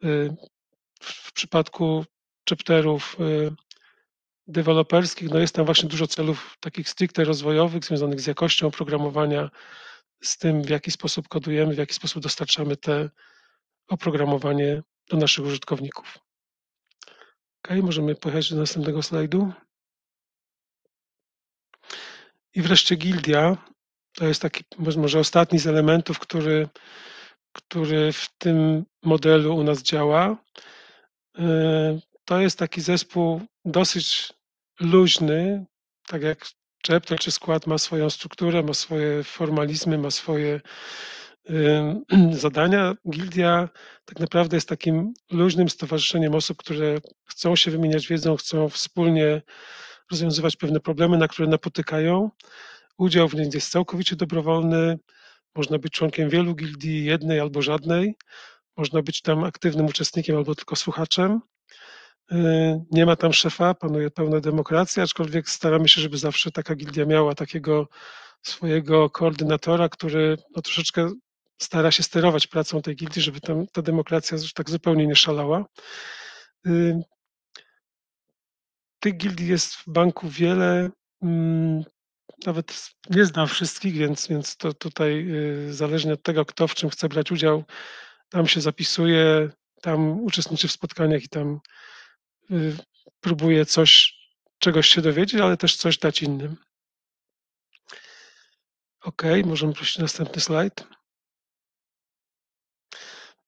Y, 0.04 0.36
w 1.02 1.32
przypadku 1.32 2.04
chapterów 2.48 3.16
y, 3.20 3.52
deweloperskich, 4.46 5.30
no 5.30 5.38
jest 5.38 5.54
tam 5.54 5.64
właśnie 5.64 5.88
dużo 5.88 6.06
celów 6.06 6.56
takich 6.60 6.88
stricte 6.88 7.24
rozwojowych, 7.24 7.84
związanych 7.84 8.20
z 8.20 8.26
jakością 8.26 8.66
oprogramowania, 8.66 9.50
z 10.22 10.38
tym, 10.38 10.62
w 10.62 10.68
jaki 10.68 10.90
sposób 10.90 11.28
kodujemy, 11.28 11.74
w 11.74 11.78
jaki 11.78 11.94
sposób 11.94 12.22
dostarczamy 12.22 12.76
te 12.76 13.10
oprogramowanie 13.88 14.82
do 15.10 15.16
naszych 15.16 15.44
użytkowników. 15.44 16.18
Ok, 17.64 17.68
możemy 17.82 18.14
pojechać 18.14 18.50
do 18.50 18.60
następnego 18.60 19.02
slajdu. 19.02 19.52
I 22.54 22.62
wreszcie 22.62 22.96
gildia. 22.96 23.56
To 24.12 24.24
jest 24.24 24.42
taki 24.42 24.64
może 24.78 25.18
ostatni 25.18 25.58
z 25.58 25.66
elementów, 25.66 26.18
który, 26.18 26.68
który 27.58 28.12
w 28.12 28.28
tym 28.38 28.84
modelu 29.02 29.56
u 29.56 29.62
nas 29.64 29.82
działa. 29.82 30.36
Yy, 31.38 32.00
to 32.24 32.40
jest 32.40 32.58
taki 32.58 32.80
zespół 32.80 33.40
dosyć 33.64 34.32
luźny, 34.80 35.66
tak 36.06 36.22
jak 36.22 36.46
chapter 36.88 37.18
czy 37.18 37.30
skład 37.30 37.66
ma 37.66 37.78
swoją 37.78 38.10
strukturę, 38.10 38.62
ma 38.62 38.74
swoje 38.74 39.24
formalizmy, 39.24 39.98
ma 39.98 40.10
swoje 40.10 40.60
zadania. 42.32 42.94
Gildia 43.10 43.68
tak 44.04 44.20
naprawdę 44.20 44.56
jest 44.56 44.68
takim 44.68 45.14
luźnym 45.30 45.68
stowarzyszeniem 45.68 46.34
osób, 46.34 46.56
które 46.56 46.98
chcą 47.24 47.56
się 47.56 47.70
wymieniać 47.70 48.08
wiedzą, 48.08 48.36
chcą 48.36 48.68
wspólnie 48.68 49.42
rozwiązywać 50.10 50.56
pewne 50.56 50.80
problemy, 50.80 51.18
na 51.18 51.28
które 51.28 51.48
napotykają. 51.48 52.30
Udział 52.98 53.28
w 53.28 53.34
niej 53.34 53.50
jest 53.54 53.70
całkowicie 53.70 54.16
dobrowolny. 54.16 54.98
Można 55.58 55.78
być 55.78 55.92
członkiem 55.92 56.30
wielu 56.30 56.54
gildii, 56.54 57.04
jednej 57.04 57.40
albo 57.40 57.62
żadnej. 57.62 58.14
Można 58.76 59.02
być 59.02 59.22
tam 59.22 59.44
aktywnym 59.44 59.86
uczestnikiem 59.86 60.36
albo 60.36 60.54
tylko 60.54 60.76
słuchaczem. 60.76 61.40
Y, 62.32 62.36
nie 62.90 63.06
ma 63.06 63.16
tam 63.16 63.32
szefa, 63.32 63.74
panuje 63.74 64.10
pełna 64.10 64.40
demokracja, 64.40 65.02
aczkolwiek 65.02 65.48
staramy 65.48 65.88
się, 65.88 66.00
żeby 66.00 66.18
zawsze 66.18 66.50
taka 66.50 66.74
gildia 66.74 67.06
miała 67.06 67.34
takiego 67.34 67.88
swojego 68.42 69.10
koordynatora, 69.10 69.88
który 69.88 70.36
no, 70.56 70.62
troszeczkę 70.62 71.10
stara 71.58 71.90
się 71.90 72.02
sterować 72.02 72.46
pracą 72.46 72.82
tej 72.82 72.96
gildii, 72.96 73.22
żeby 73.22 73.40
tam 73.40 73.66
ta 73.66 73.82
demokracja 73.82 74.38
tak 74.54 74.70
zupełnie 74.70 75.06
nie 75.06 75.16
szalała. 75.16 75.64
Y, 76.66 77.02
tych 79.00 79.16
gildii 79.16 79.48
jest 79.48 79.74
w 79.74 79.84
banku 79.86 80.28
wiele. 80.28 80.90
Nawet 82.46 82.90
nie 83.10 83.24
znam 83.24 83.48
wszystkich, 83.48 83.94
więc, 83.94 84.28
więc 84.28 84.56
to 84.56 84.74
tutaj 84.74 85.28
y, 85.68 85.74
zależnie 85.74 86.12
od 86.12 86.22
tego, 86.22 86.44
kto 86.44 86.68
w 86.68 86.74
czym 86.74 86.90
chce 86.90 87.08
brać 87.08 87.32
udział, 87.32 87.64
tam 88.28 88.48
się 88.48 88.60
zapisuje, 88.60 89.50
tam 89.82 90.20
uczestniczy 90.20 90.68
w 90.68 90.72
spotkaniach 90.72 91.22
i 91.22 91.28
tam 91.28 91.60
y, 92.50 92.76
próbuje 93.20 93.66
coś, 93.66 94.18
czegoś 94.58 94.88
się 94.88 95.00
dowiedzieć, 95.00 95.40
ale 95.40 95.56
też 95.56 95.76
coś 95.76 95.98
dać 95.98 96.22
innym. 96.22 96.56
OK, 99.00 99.22
możemy 99.44 99.72
prosić 99.72 99.98
następny 99.98 100.40
slajd. 100.40 100.84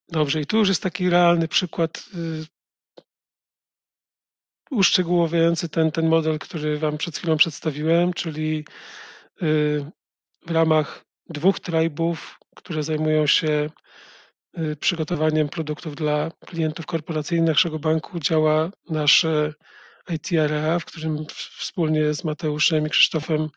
Dobrze, 0.09 0.41
i 0.41 0.47
tu 0.47 0.57
już 0.57 0.69
jest 0.69 0.83
taki 0.83 1.11
realny 1.11 1.49
przykład 1.49 2.05
y, 2.15 2.47
uszczegółowiający 4.71 5.69
ten, 5.69 5.91
ten 5.91 6.09
model, 6.09 6.39
który 6.39 6.79
Wam 6.79 6.99
przed 6.99 7.19
chwilą 7.19 7.37
przedstawiłem, 7.37 8.13
czyli 8.13 8.65
y, 9.43 9.85
w 10.47 10.51
ramach 10.51 11.05
dwóch 11.29 11.61
tribów, 11.61 12.39
które 12.57 12.83
zajmują 12.83 13.27
się 13.27 13.71
y, 14.59 14.77
przygotowaniem 14.77 15.49
produktów 15.49 15.95
dla 15.95 16.31
klientów 16.47 16.87
korporacyjnych 16.87 17.49
naszego 17.49 17.79
banku, 17.79 18.21
działa 18.21 18.71
nasze 18.91 19.55
IT 20.11 20.29
area, 20.41 20.79
w 20.79 20.85
którym 20.85 21.27
wspólnie 21.59 22.15
z 22.15 22.25
Mateuszem 22.25 22.87
i 22.87 22.91
Krzysztofem 22.91 23.49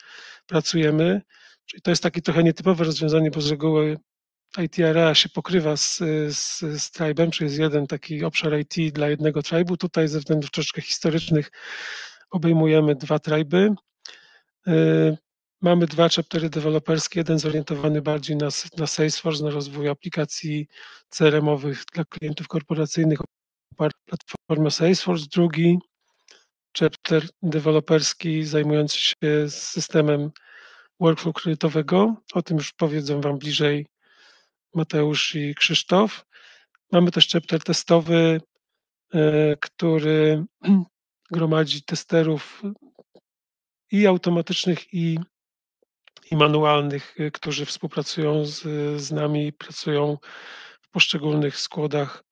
pracujemy. 0.48 1.22
Czyli 1.65 1.82
to 1.82 1.91
jest 1.91 2.03
takie 2.03 2.22
trochę 2.22 2.43
nietypowe 2.43 2.84
rozwiązanie, 2.84 3.32
bo 3.32 3.41
z 3.41 3.51
reguły 3.51 3.98
IT 4.57 4.79
area 4.79 5.15
się 5.15 5.29
pokrywa 5.29 5.77
z, 5.77 5.98
z, 6.29 6.60
z 6.60 6.91
tribe'em, 6.91 7.29
czyli 7.29 7.50
jest 7.50 7.60
jeden 7.60 7.88
taki 7.88 8.24
obszar 8.24 8.60
IT 8.60 8.93
dla 8.93 9.10
jednego 9.10 9.39
tribe'u. 9.39 9.77
Tutaj 9.77 10.07
ze 10.07 10.19
względów 10.19 10.51
troszeczkę 10.51 10.81
historycznych 10.81 11.51
obejmujemy 12.29 12.95
dwa 12.95 13.17
tribe'y. 13.17 13.75
Y, 14.67 15.17
mamy 15.62 15.88
dwa 15.88 16.10
chaptery 16.10 16.50
deweloperskie, 16.50 17.19
jeden 17.19 17.39
zorientowany 17.39 18.01
bardziej 18.01 18.38
na, 18.38 18.50
na 18.77 18.88
Salesforce, 18.88 19.43
na 19.43 19.50
rozwój 19.50 19.89
aplikacji 19.89 20.67
CRM-owych 21.10 21.83
dla 21.93 22.05
klientów 22.05 22.48
korporacyjnych 22.48 23.19
oparty 23.74 24.00
na 24.12 24.17
platformie 24.17 24.72
Salesforce, 24.72 25.25
drugi 25.33 25.77
chapter 26.79 27.27
deweloperski 27.41 28.43
zajmujący 28.43 28.98
się 29.00 29.15
systemem 29.50 30.31
workflow 31.00 31.36
kredytowego. 31.36 32.15
O 32.33 32.41
tym 32.41 32.57
już 32.57 32.74
powiedzą 32.74 33.22
Wam 33.22 33.38
bliżej 33.38 33.86
Mateusz 34.74 35.36
i 35.36 35.56
Krzysztof. 35.56 36.25
Mamy 36.92 37.12
też 37.12 37.27
chapter 37.30 37.63
testowy, 37.63 38.42
e, 39.13 39.56
który 39.62 40.46
gromadzi 41.32 41.84
testerów 41.84 42.62
i 43.92 44.08
automatycznych, 44.08 44.94
i, 44.94 45.20
i 46.32 46.36
manualnych, 46.36 47.15
e, 47.20 47.32
którzy 47.32 47.65
współpracują 47.65 48.46
z, 48.46 48.62
z 49.01 49.12
nami, 49.12 49.53
pracują 49.53 50.18
w 50.82 50.89
poszczególnych 50.89 51.58
składach 51.58 52.24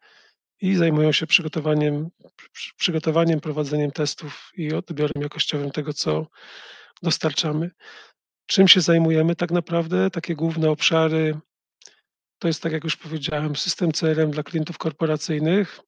i 0.61 0.75
zajmują 0.75 1.11
się 1.11 1.27
przygotowaniem, 1.27 2.09
przygotowaniem, 2.77 3.39
prowadzeniem 3.39 3.91
testów 3.91 4.51
i 4.57 4.73
odbiorem 4.73 5.23
jakościowym 5.23 5.71
tego, 5.71 5.93
co 5.93 6.27
dostarczamy. 7.03 7.71
Czym 8.45 8.67
się 8.67 8.81
zajmujemy 8.81 9.35
tak 9.35 9.51
naprawdę? 9.51 10.09
Takie 10.09 10.35
główne 10.35 10.69
obszary 10.69 11.39
to 12.41 12.47
jest, 12.47 12.63
tak 12.63 12.71
jak 12.71 12.83
już 12.83 12.97
powiedziałem, 12.97 13.55
system 13.55 13.91
CRM 13.91 14.31
dla 14.31 14.43
klientów 14.43 14.77
korporacyjnych. 14.77 15.79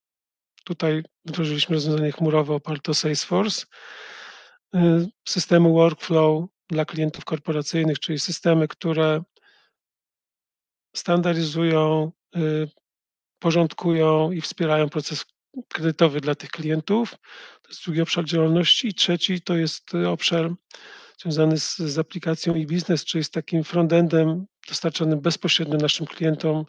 Tutaj 0.64 1.04
wdrożyliśmy 1.26 1.76
rozwiązanie 1.76 2.12
chmurowe 2.12 2.54
oparte 2.54 2.92
o 2.92 2.94
Salesforce. 2.94 3.66
Y, 4.76 4.80
systemy 5.28 5.70
workflow 5.70 6.46
dla 6.70 6.86
klientów 6.86 7.26
korporacyjnych, 7.26 8.00
czyli 8.00 8.20
systemy, 8.20 8.68
które 8.68 9.24
standaryzują, 10.96 12.12
y, 12.36 12.70
porządkują 13.40 14.32
i 14.32 14.42
wspierają 14.42 14.90
proces 14.90 15.26
kredytowy 15.68 16.22
dla 16.22 16.36
tych 16.36 16.50
klientów. 16.50 17.12
To 17.62 17.70
jest 17.70 17.84
drugi 17.84 18.02
obszar 18.02 18.26
działalności. 18.26 18.88
I 18.88 18.94
trzeci 18.94 19.42
to 19.42 19.56
jest 19.56 19.96
obszar 19.96 20.52
związany 21.24 21.60
z, 21.60 21.78
z 21.78 22.00
aplikacją 22.00 22.54
e-business, 22.54 23.06
czyli 23.06 23.24
z 23.24 23.30
takim 23.30 23.64
frontendem 23.64 24.46
dostarczanym 24.68 25.22
bezpośrednio 25.22 25.78
naszym 25.78 26.08
klientom 26.08 26.66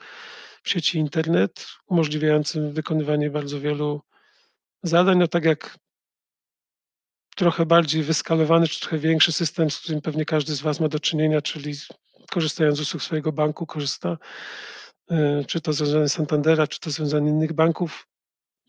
w 0.63 0.69
sieci 0.71 0.99
internet, 0.99 1.67
umożliwiającym 1.87 2.73
wykonywanie 2.73 3.31
bardzo 3.31 3.61
wielu 3.61 4.01
zadań. 4.83 5.19
No 5.19 5.29
tak 5.29 5.45
jak 5.45 5.79
trochę 7.37 7.67
bardziej 7.67 8.03
wyskalowany, 8.03 8.69
czy 8.69 8.81
trochę 8.81 8.99
większy 8.99 9.33
system, 9.33 9.71
z 9.71 9.79
którym 9.79 10.01
pewnie 10.01 10.25
każdy 10.25 10.55
z 10.55 10.61
Was 10.61 10.81
ma 10.81 10.89
do 10.89 11.01
czynienia, 11.01 11.43
czyli 11.43 11.73
korzystając 12.31 12.79
z 12.79 12.81
usług 12.81 13.03
swojego 13.03 13.33
banku, 13.33 13.67
korzysta, 13.67 14.19
y, 15.11 15.45
czy 15.47 15.61
to 15.61 15.73
związane 15.73 16.09
z 16.09 16.13
Santandera, 16.13 16.67
czy 16.67 16.81
to 16.81 16.91
związane 16.91 17.31
innych 17.31 17.53
banków. 17.53 18.07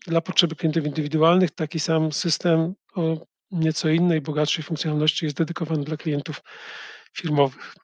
Dla 0.06 0.20
potrzeby 0.20 0.56
klientów 0.56 0.84
indywidualnych 0.84 1.50
taki 1.50 1.80
sam 1.80 2.12
system 2.12 2.74
o 2.94 3.26
nieco 3.50 3.88
innej, 3.88 4.20
bogatszej 4.20 4.64
funkcjonalności 4.64 5.24
jest 5.24 5.36
dedykowany 5.36 5.84
dla 5.84 5.96
klientów 5.96 6.40
firmowych. 7.16 7.74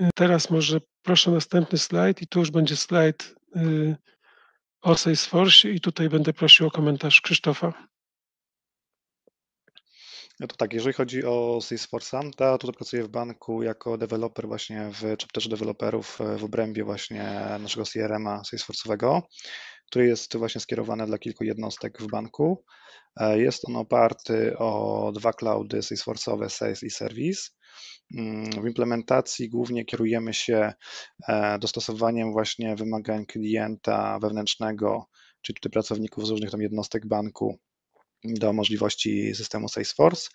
Y, 0.00 0.10
teraz 0.14 0.50
może 0.50 0.80
proszę 1.02 1.30
następny 1.30 1.78
slajd 1.78 2.22
i 2.22 2.26
tu 2.26 2.38
już 2.38 2.50
będzie 2.50 2.76
slajd 2.76 3.34
y, 3.56 3.96
o 4.80 4.96
Salesforce 4.96 5.70
i 5.70 5.80
tutaj 5.80 6.08
będę 6.08 6.32
prosił 6.32 6.66
o 6.66 6.70
komentarz 6.70 7.20
Krzysztofa. 7.20 7.88
No 10.40 10.46
to 10.46 10.56
tak, 10.56 10.72
jeżeli 10.72 10.94
chodzi 10.94 11.24
o 11.24 11.58
Salesforce'a, 11.60 12.30
to 12.36 12.44
ja 12.44 12.58
tutaj 12.58 12.74
pracuję 12.74 13.02
w 13.04 13.08
banku 13.08 13.62
jako 13.62 13.98
deweloper 13.98 14.46
właśnie 14.48 14.90
w 14.92 15.00
chapterze 15.00 15.48
deweloperów 15.48 16.18
w 16.38 16.44
obrębie 16.44 16.84
właśnie 16.84 17.40
naszego 17.60 17.86
CRM-a 17.86 18.42
Salesforce'owego, 18.42 19.22
który 19.90 20.06
jest 20.06 20.36
właśnie 20.36 20.60
skierowany 20.60 21.06
dla 21.06 21.18
kilku 21.18 21.44
jednostek 21.44 22.02
w 22.02 22.06
banku. 22.06 22.64
E, 23.20 23.38
jest 23.40 23.68
on 23.68 23.76
oparty 23.76 24.58
o 24.58 25.12
dwa 25.14 25.32
cloudy 25.32 25.78
Salesforce'owe, 25.78 26.48
Sales 26.48 26.82
i 26.82 26.90
Service. 26.90 27.42
Mm, 28.16 28.50
w 28.50 28.66
implementacji 28.66 29.48
głównie 29.48 29.84
kierujemy 29.84 30.34
się 30.34 30.72
e, 31.28 31.58
dostosowaniem 31.58 32.32
właśnie 32.32 32.76
wymagań 32.76 33.26
klienta 33.26 34.18
wewnętrznego, 34.18 35.06
czyli 35.42 35.54
tutaj 35.54 35.70
pracowników 35.72 36.26
z 36.26 36.30
różnych 36.30 36.50
tam 36.50 36.62
jednostek 36.62 37.06
banku 37.06 37.58
do 38.24 38.52
możliwości 38.52 39.34
systemu 39.34 39.68
Salesforce. 39.68 40.30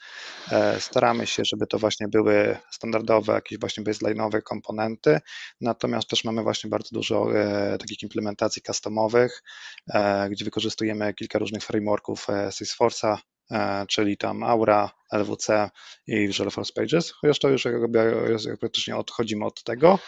E, 0.51 0.79
staramy 0.79 1.27
się, 1.27 1.45
żeby 1.45 1.67
to 1.67 1.79
właśnie 1.79 2.07
były 2.07 2.57
standardowe, 2.71 3.33
jakieś 3.33 3.59
właśnie 3.59 3.83
baseline'owe 3.83 4.41
komponenty, 4.41 5.19
natomiast 5.61 6.09
też 6.09 6.23
mamy 6.23 6.43
właśnie 6.43 6.69
bardzo 6.69 6.89
dużo 6.91 7.39
e, 7.39 7.77
takich 7.77 8.03
implementacji 8.03 8.61
customowych, 8.61 9.43
e, 9.93 10.29
gdzie 10.29 10.45
wykorzystujemy 10.45 11.13
kilka 11.13 11.39
różnych 11.39 11.63
frameworków 11.63 12.27
Salesforce'a, 12.27 13.17
czyli 13.87 14.17
tam 14.17 14.43
Aura, 14.43 14.91
LWC 15.11 15.69
i 16.07 16.27
Visual 16.27 16.51
Force 16.51 16.73
Pages, 16.75 17.11
chociaż 17.11 17.39
to 17.39 17.49
już 17.49 17.65
jakby, 17.65 18.27
praktycznie 18.59 18.95
odchodzimy 18.95 19.45
od 19.45 19.63
tego. 19.63 19.99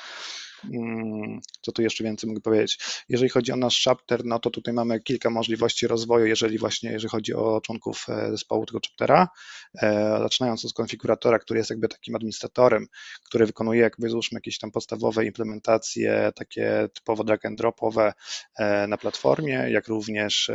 Mm, 0.74 1.40
co 1.62 1.72
tu 1.72 1.82
jeszcze 1.82 2.04
więcej 2.04 2.28
mogę 2.28 2.42
powiedzieć? 2.42 3.04
Jeżeli 3.10 3.30
chodzi 3.30 3.52
o 3.52 3.56
nasz 3.56 3.84
chapter, 3.84 4.26
no 4.26 4.40
to 4.40 4.50
tutaj 4.50 4.74
mamy 4.74 5.00
kilka 5.00 5.30
możliwości 5.30 5.88
rozwoju, 5.88 6.26
jeżeli 6.26 6.58
właśnie, 6.58 6.92
jeżeli 6.92 7.10
chodzi 7.10 7.34
o 7.34 7.62
członków 7.62 8.06
e, 8.10 8.32
zespołu 8.32 8.66
tego 8.66 8.80
chaptera. 8.88 9.28
E, 9.82 10.20
zaczynając 10.20 10.66
od 10.66 10.74
konfiguratora, 10.74 11.40
który 11.40 11.58
jest 11.58 11.70
jakby 11.70 11.88
takim 11.88 12.16
administratorem, 12.16 12.88
który 13.24 13.46
wykonuje 13.46 13.82
jakby 13.82 14.10
załóżmy 14.10 14.38
jakieś 14.38 14.60
tam 14.60 14.72
podstawowe 14.72 15.26
implementacje, 15.26 16.32
takie 16.36 16.90
typowo 16.94 17.24
drag 17.24 17.46
and 17.46 17.58
dropowe 17.58 18.14
e, 18.56 18.88
na 18.88 18.98
platformie, 18.98 19.68
jak 19.70 19.88
również 19.88 20.52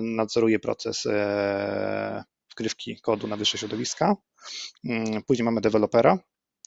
nadzoruje 0.00 0.58
proces 0.58 1.04
wgrywki 2.50 3.00
kodu 3.00 3.26
na 3.26 3.36
wyższe 3.36 3.58
środowiska. 3.58 4.16
Mm, 4.84 5.22
później 5.22 5.44
mamy 5.44 5.60
dewelopera, 5.60 6.18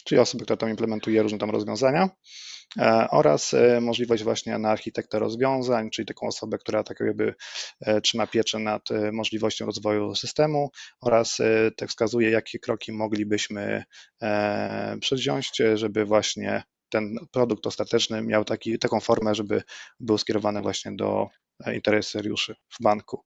czyli 0.03 0.22
osoby, 0.22 0.43
która 0.43 0.58
tam 0.58 0.70
implementuje 0.70 1.24
różne 1.24 1.38
tam 1.38 1.50
rozwiązania 1.50 2.10
e, 2.79 3.08
oraz 3.12 3.53
e, 3.53 3.81
możliwość 3.81 4.24
właśnie 4.24 4.58
na 4.58 4.70
architekta 4.70 5.20
rozwiązań, 5.20 5.89
czyli 5.89 6.05
taką 6.05 6.27
osobę, 6.27 6.58
która 6.58 6.84
tak 6.84 7.00
jakby 7.00 7.36
e, 7.81 8.01
trzyma 8.01 8.27
pieczę 8.27 8.60
nad 8.60 8.81
możliwością 9.12 9.65
rozwoju 9.65 10.15
systemu 10.15 10.70
oraz 11.01 11.38
tak 11.77 11.89
wskazuje, 11.89 12.29
jakie 12.29 12.60
kroki 12.60 12.91
moglibyśmy 12.91 13.84
przedziąć, 15.01 15.51
żeby 15.75 16.05
właśnie 16.05 16.63
ten 16.89 17.15
produkt 17.31 17.67
ostateczny 17.67 18.22
miał 18.22 18.46
taki, 18.46 18.79
taką 18.79 19.00
formę, 19.00 19.36
żeby 19.36 19.63
był 20.00 20.17
skierowany 20.17 20.62
właśnie 20.62 20.91
do 20.96 21.27
interesariuszy 21.74 22.55
w 22.70 22.84
banku. 22.84 23.24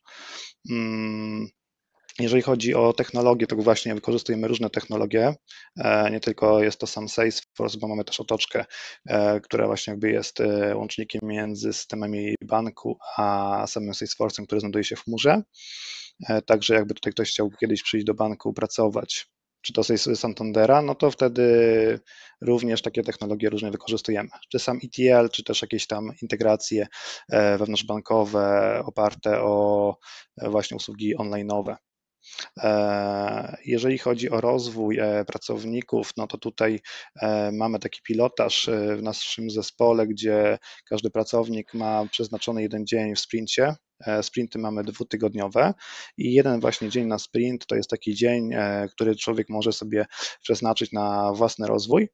Jeżeli 2.19 2.41
chodzi 2.41 2.73
o 2.73 2.93
technologię, 2.93 3.47
to 3.47 3.55
właśnie 3.55 3.95
wykorzystujemy 3.95 4.47
różne 4.47 4.69
technologie. 4.69 5.33
E, 5.77 6.11
nie 6.11 6.19
tylko 6.19 6.63
jest 6.63 6.79
to 6.79 6.87
sam 6.87 7.09
Salesforce, 7.09 7.77
bo 7.79 7.87
mamy 7.87 8.03
też 8.03 8.19
otoczkę, 8.19 8.65
e, 9.05 9.39
która 9.41 9.67
właśnie 9.67 9.91
jakby 9.91 10.11
jest 10.11 10.41
e, 10.41 10.75
łącznikiem 10.75 11.21
między 11.23 11.73
systemami 11.73 12.35
banku 12.41 12.97
a 13.17 13.65
samym 13.67 13.91
Salesforce'em, 13.91 14.45
który 14.45 14.59
znajduje 14.59 14.83
się 14.83 14.95
w 14.95 15.03
chmurze. 15.03 15.41
Także 16.45 16.73
jakby 16.73 16.93
tutaj 16.93 17.13
ktoś 17.13 17.31
chciał 17.31 17.49
kiedyś 17.59 17.83
przyjść 17.83 18.05
do 18.05 18.13
banku, 18.13 18.53
pracować, 18.53 19.27
czy 19.61 19.73
to 19.73 19.83
z 19.83 20.19
Santandera, 20.19 20.81
no 20.81 20.95
to 20.95 21.11
wtedy 21.11 21.99
również 22.41 22.81
takie 22.81 23.03
technologie 23.03 23.49
różne 23.49 23.71
wykorzystujemy. 23.71 24.29
Czy 24.51 24.59
sam 24.59 24.79
ETL, 24.83 25.29
czy 25.31 25.43
też 25.43 25.61
jakieś 25.61 25.87
tam 25.87 26.11
integracje 26.21 26.87
wewnątrzbankowe 27.29 28.81
oparte 28.85 29.41
o 29.41 29.97
właśnie 30.37 30.77
usługi 30.77 31.17
online'owe. 31.17 31.75
E, 32.57 33.57
jeżeli 33.65 33.97
chodzi 33.97 34.29
o 34.29 34.41
rozwój 34.41 34.99
e, 34.99 35.25
pracowników, 35.25 36.11
no 36.17 36.27
to 36.27 36.37
tutaj 36.37 36.79
e, 37.21 37.51
mamy 37.51 37.79
taki 37.79 38.01
pilotaż 38.03 38.69
w 38.97 39.03
naszym 39.03 39.49
zespole, 39.49 40.07
gdzie 40.07 40.57
każdy 40.89 41.09
pracownik 41.09 41.73
ma 41.73 42.05
przeznaczony 42.11 42.61
jeden 42.61 42.85
dzień 42.85 43.15
w 43.15 43.19
sprincie. 43.19 43.75
Sprinty 44.21 44.59
mamy 44.59 44.83
dwutygodniowe 44.83 45.73
i 46.17 46.33
jeden 46.33 46.59
właśnie 46.59 46.89
dzień 46.89 47.07
na 47.07 47.19
sprint 47.19 47.65
to 47.65 47.75
jest 47.75 47.89
taki 47.89 48.15
dzień, 48.15 48.49
który 48.91 49.15
człowiek 49.15 49.49
może 49.49 49.73
sobie 49.73 50.05
przeznaczyć 50.41 50.91
na 50.91 51.33
własny 51.33 51.67
rozwój. 51.67 52.09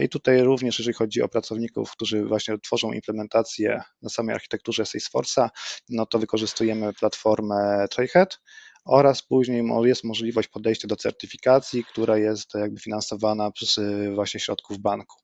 I 0.00 0.08
tutaj 0.08 0.42
również, 0.42 0.78
jeżeli 0.78 0.94
chodzi 0.94 1.22
o 1.22 1.28
pracowników, 1.28 1.90
którzy 1.90 2.24
właśnie 2.24 2.58
tworzą 2.58 2.92
implementację 2.92 3.82
na 4.02 4.10
samej 4.10 4.34
architekturze 4.34 4.82
Salesforce'a, 4.82 5.48
no 5.88 6.06
to 6.06 6.18
wykorzystujemy 6.18 6.92
platformę 6.92 7.86
Trailhead, 7.90 8.38
oraz 8.84 9.22
później 9.22 9.62
jest 9.82 10.04
możliwość 10.04 10.48
podejścia 10.48 10.88
do 10.88 10.96
certyfikacji, 10.96 11.84
która 11.84 12.18
jest 12.18 12.54
jakby 12.54 12.80
finansowana 12.80 13.50
przez 13.50 13.78
y, 13.78 14.12
właśnie 14.14 14.40
środków 14.40 14.78
banku. 14.78 15.16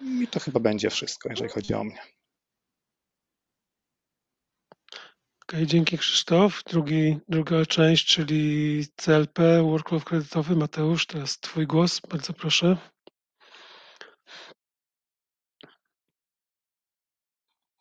I 0.00 0.28
to 0.28 0.40
chyba 0.40 0.60
będzie 0.60 0.90
wszystko, 0.90 1.28
jeżeli 1.30 1.50
chodzi 1.50 1.74
o 1.74 1.84
mnie. 1.84 2.02
Okay, 5.42 5.66
dzięki 5.66 5.98
Krzysztof. 5.98 6.62
Drugi, 6.64 7.18
druga 7.28 7.66
część, 7.66 8.06
czyli 8.06 8.84
CLP, 8.96 9.62
workflow 9.62 10.04
kredytowy. 10.04 10.56
Mateusz, 10.56 11.06
teraz 11.06 11.40
Twój 11.40 11.66
głos, 11.66 12.00
bardzo 12.00 12.32
proszę. 12.32 12.76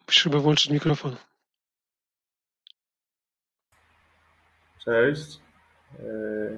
Musisz 0.07 0.23
chyba 0.23 0.39
włączyć 0.39 0.69
mikrofon. 0.69 1.28
Cześć. 4.89 5.39
E, 5.99 6.03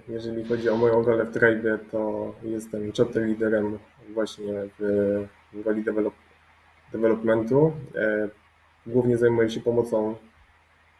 jeżeli 0.07 0.45
chodzi 0.45 0.69
o 0.69 0.77
moją 0.77 1.03
rolę 1.03 1.25
w 1.25 1.31
Tribe, 1.33 1.77
to 1.91 2.33
jestem 2.43 2.91
chapter 2.97 3.23
liderem 3.23 3.79
właśnie 4.09 4.53
w 4.79 5.27
roli 5.65 5.83
develop, 5.83 6.13
developmentu. 6.91 7.73
E, 7.95 8.29
głównie 8.87 9.17
zajmuję 9.17 9.49
się 9.49 9.61
pomocą 9.61 10.15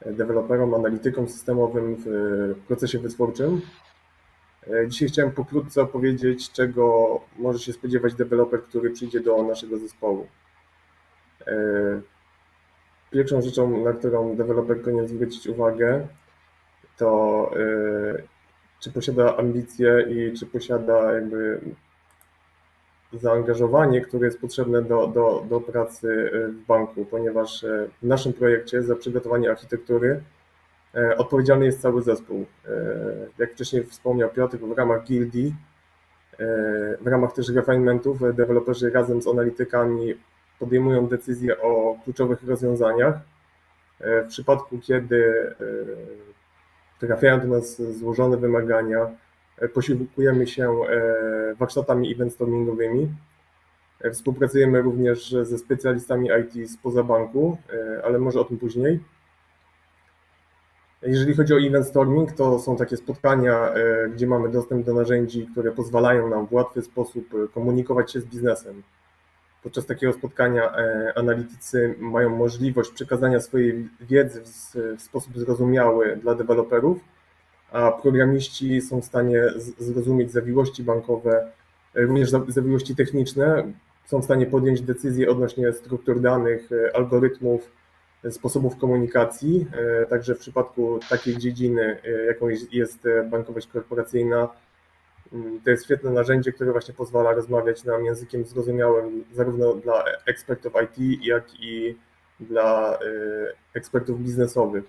deweloperom, 0.06 0.74
analitykom 0.74 1.30
systemowym 1.30 1.96
w 2.06 2.56
procesie 2.68 3.00
wytwórczym. 3.00 3.62
E, 4.68 4.88
dzisiaj 4.88 5.08
chciałem 5.08 5.32
pokrótce 5.32 5.82
opowiedzieć, 5.82 6.52
czego 6.52 7.22
może 7.38 7.60
się 7.60 7.74
spodziewać 7.74 8.14
deweloper, 8.14 8.64
który 8.64 8.90
przyjdzie 8.90 9.20
do 9.20 9.44
naszego 9.44 9.78
zespołu. 9.78 10.28
Pierwszą 13.12 13.42
rzeczą, 13.42 13.84
na 13.84 13.94
którą 13.94 14.36
deweloper 14.36 14.82
powinien 14.82 15.08
zwrócić 15.08 15.48
uwagę, 15.48 16.08
to 17.02 17.52
y, 17.58 18.24
czy 18.80 18.92
posiada 18.92 19.38
ambicje 19.38 20.06
i 20.10 20.38
czy 20.38 20.46
posiada 20.46 21.14
jakby 21.14 21.60
zaangażowanie, 23.14 24.02
które 24.02 24.26
jest 24.26 24.42
potrzebne 24.42 24.82
do, 24.82 25.08
do, 25.08 25.46
do 25.50 25.62
pracy 25.62 26.08
y, 26.08 26.48
w 26.48 26.66
banku, 26.66 27.06
ponieważ 27.06 27.64
y, 27.64 27.90
w 28.02 28.06
naszym 28.06 28.34
projekcie 28.34 28.84
za 28.84 28.96
przygotowanie 28.96 29.50
architektury 29.50 30.22
odpowiedzialny 31.18 31.66
jest 31.66 31.82
cały 31.82 32.02
zespół. 32.02 32.46
Jak 33.38 33.52
wcześniej 33.52 33.84
wspomniał 33.84 34.30
Piotr, 34.30 34.58
w 34.58 34.78
ramach 34.78 35.04
gildii, 35.04 35.56
w 37.02 37.08
ramach 37.08 37.34
też 37.34 37.50
refinementów, 37.50 38.36
deweloperzy 38.36 38.90
razem 38.90 39.22
z 39.22 39.28
analitykami 39.28 40.14
podejmują 40.60 41.08
decyzje 41.08 41.62
o 41.62 41.98
kluczowych 42.04 42.44
rozwiązaniach. 42.44 43.16
W 44.00 44.28
przypadku, 44.28 44.80
kiedy 44.80 45.54
trafiają 47.08 47.40
do 47.40 47.48
nas 47.48 47.82
złożone 47.82 48.38
wymagania, 48.38 49.10
e, 49.58 49.68
posiłkujemy 49.68 50.48
się 50.48 50.72
e, 50.72 51.56
warsztatami 51.56 52.12
eventstormingowymi. 52.14 53.08
E, 54.02 54.12
współpracujemy 54.12 54.82
również 54.82 55.36
ze 55.42 55.58
specjalistami 55.58 56.30
IT 56.42 56.72
spoza 56.72 57.04
banku, 57.04 57.58
ale 58.04 58.20
może 58.20 58.40
o 58.40 58.44
tym 58.44 58.58
później. 58.58 59.00
Jeżeli 61.02 61.34
chodzi 61.34 61.54
o 61.54 61.60
event 61.60 61.88
storming, 61.88 62.32
to 62.32 62.60
są 62.60 62.76
takie 62.76 62.98
spotkania, 62.98 63.74
gdzie 64.14 64.28
mamy 64.28 64.50
dostęp 64.50 64.86
do 64.86 64.94
narzędzi, 64.94 65.48
które 65.52 65.72
pozwalają 65.72 66.30
nam 66.30 66.48
w 66.48 66.54
łatwy 66.54 66.82
sposób 66.82 67.52
komunikować 67.54 68.12
się 68.12 68.22
z 68.22 68.26
biznesem. 68.26 68.84
Podczas 69.64 69.86
takiego 69.86 70.14
spotkania 70.14 70.72
analitycy 71.16 71.96
mają 72.00 72.30
możliwość 72.30 72.92
przekazania 72.92 73.40
swojej 73.40 73.90
wiedzy 74.02 74.42
w 74.98 75.02
sposób 75.02 75.38
zrozumiały 75.38 76.16
dla 76.16 76.36
deweloperów, 76.36 77.00
a 77.72 77.92
programiści 77.92 78.82
są 78.82 79.02
w 79.02 79.06
stanie 79.06 79.44
zrozumieć 79.78 80.32
zawiłości 80.32 80.84
bankowe, 80.84 81.52
również 81.96 82.30
zawiłości 82.48 82.96
techniczne, 82.96 83.74
są 84.06 84.22
w 84.22 84.26
stanie 84.26 84.46
podjąć 84.46 84.82
decyzje 84.82 85.30
odnośnie 85.30 85.74
struktur 85.74 86.22
danych, 86.22 86.70
algorytmów, 86.94 87.72
sposobów 88.30 88.78
komunikacji. 88.78 89.68
Także 90.10 90.36
w 90.36 90.40
przypadku 90.40 91.00
takiej 91.10 91.38
dziedziny, 91.38 91.98
jaką 92.28 92.48
jest 92.72 93.08
bankowość 93.30 93.68
korporacyjna, 93.68 94.50
to 95.64 95.70
jest 95.70 95.84
świetne 95.84 96.12
narzędzie, 96.12 96.52
które 96.52 96.72
właśnie 96.72 96.94
pozwala 96.94 97.34
rozmawiać 97.34 97.84
nam 97.84 98.06
językiem 98.06 98.46
zrozumiałym 98.46 99.24
zarówno 99.34 99.74
dla 99.74 100.04
ekspertów 100.26 100.74
IT, 100.84 101.26
jak 101.26 101.60
i 101.60 101.98
dla 102.40 103.00
ekspertów 103.74 104.22
biznesowych. 104.22 104.84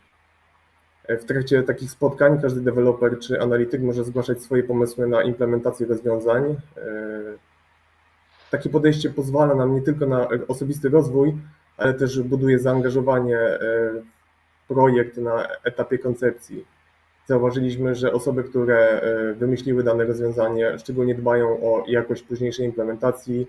W 1.09 1.25
trakcie 1.25 1.63
takich 1.63 1.91
spotkań 1.91 2.41
każdy 2.43 2.61
deweloper 2.61 3.19
czy 3.19 3.41
analityk 3.41 3.83
może 3.83 4.05
zgłaszać 4.05 4.43
swoje 4.43 4.63
pomysły 4.63 5.07
na 5.07 5.23
implementację 5.23 5.87
rozwiązań. 5.87 6.57
Takie 8.51 8.71
podejście 8.71 9.11
pozwala 9.11 9.55
nam 9.55 9.75
nie 9.75 9.83
tylko 9.83 10.07
na 10.07 10.29
osobisty 10.49 10.89
rozwój, 10.89 11.35
ale 11.77 11.95
też 11.95 12.23
buduje 12.23 12.59
zaangażowanie 12.59 13.39
w 14.65 14.69
projekt 14.69 15.17
na 15.17 15.49
etapie 15.65 15.99
koncepcji. 15.99 16.65
Zauważyliśmy, 17.27 17.95
że 17.95 18.13
osoby, 18.13 18.45
które 18.45 19.01
e, 19.01 19.35
wymyśliły 19.35 19.83
dane 19.83 20.05
rozwiązanie, 20.05 20.79
szczególnie 20.79 21.15
dbają 21.15 21.49
o 21.49 21.85
jakość 21.87 22.23
późniejszej 22.23 22.67
implementacji, 22.67 23.47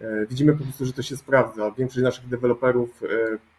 E, 0.00 0.26
widzimy 0.26 0.56
po 0.56 0.64
prostu, 0.64 0.84
że 0.84 0.92
to 0.92 1.02
się 1.02 1.16
sprawdza. 1.16 1.70
Większość 1.70 2.02
naszych 2.02 2.28
deweloperów 2.28 3.02
e, 3.02 3.06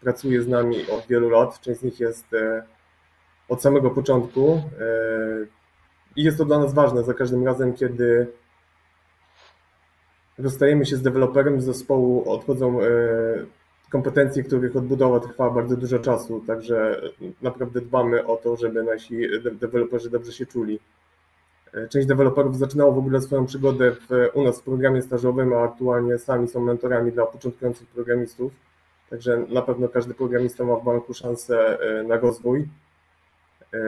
pracuje 0.02 0.42
z 0.42 0.48
nami 0.48 0.76
od 0.90 1.08
wielu 1.08 1.30
lat, 1.30 1.60
część 1.60 1.80
z 1.80 1.84
nich 1.84 2.00
jest 2.00 2.28
od 3.50 3.62
samego 3.62 3.90
początku 3.90 4.62
i 6.16 6.24
jest 6.24 6.38
to 6.38 6.46
dla 6.46 6.60
nas 6.60 6.74
ważne. 6.74 7.04
Za 7.04 7.14
każdym 7.14 7.46
razem, 7.46 7.74
kiedy 7.74 8.28
rozstajemy 10.38 10.86
się 10.86 10.96
z 10.96 11.02
deweloperem 11.02 11.62
z 11.62 11.66
zespołu, 11.66 12.32
odchodzą 12.32 12.80
kompetencje, 13.92 14.44
których 14.44 14.76
odbudowa 14.76 15.20
trwa 15.20 15.50
bardzo 15.50 15.78
dużo 15.78 16.00
czasu, 16.00 16.44
także 16.48 17.02
naprawdę 17.42 17.82
dbamy 17.82 18.26
o 18.26 18.38
to, 18.38 18.56
żeby 18.56 18.84
nasi 18.84 19.22
deweloperzy 19.60 20.10
dobrze 20.10 20.32
się 20.32 20.46
czuli. 20.46 20.80
Część 21.90 22.08
deweloperów 22.08 22.58
zaczynało 22.58 22.92
w 22.92 22.98
ogóle 22.98 23.22
swoją 23.22 23.46
przygodę 23.46 23.92
w, 23.92 24.10
u 24.34 24.44
nas 24.44 24.60
w 24.62 24.64
programie 24.64 25.02
stażowym, 25.02 25.54
a 25.54 25.64
aktualnie 25.64 26.18
sami 26.18 26.48
są 26.48 26.62
mentorami 26.62 27.12
dla 27.12 27.26
początkujących 27.26 27.88
programistów. 27.88 28.52
Także 29.10 29.46
na 29.50 29.62
pewno 29.62 29.90
każdy 29.90 30.14
programista 30.14 30.64
ma 30.64 30.76
w 30.76 30.84
banku 30.84 31.14
szansę 31.14 31.80
e, 31.80 32.04
na 32.04 32.18
rozwój. 32.18 32.68
E, 33.74 33.80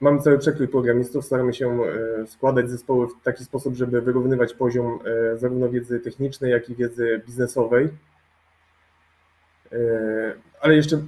mamy 0.00 0.20
cały 0.20 0.38
przekrój 0.38 0.68
programistów, 0.68 1.24
staramy 1.24 1.54
się 1.54 1.78
e, 1.82 2.26
składać 2.26 2.70
zespoły 2.70 3.08
w 3.08 3.22
taki 3.22 3.44
sposób, 3.44 3.74
żeby 3.74 4.00
wyrównywać 4.00 4.54
poziom 4.54 4.98
zarówno 5.36 5.68
wiedzy 5.68 6.00
technicznej, 6.00 6.50
jak 6.50 6.70
i 6.70 6.74
wiedzy 6.74 7.22
biznesowej. 7.26 7.88
Ale 10.60 10.76
jeszcze 10.76 10.98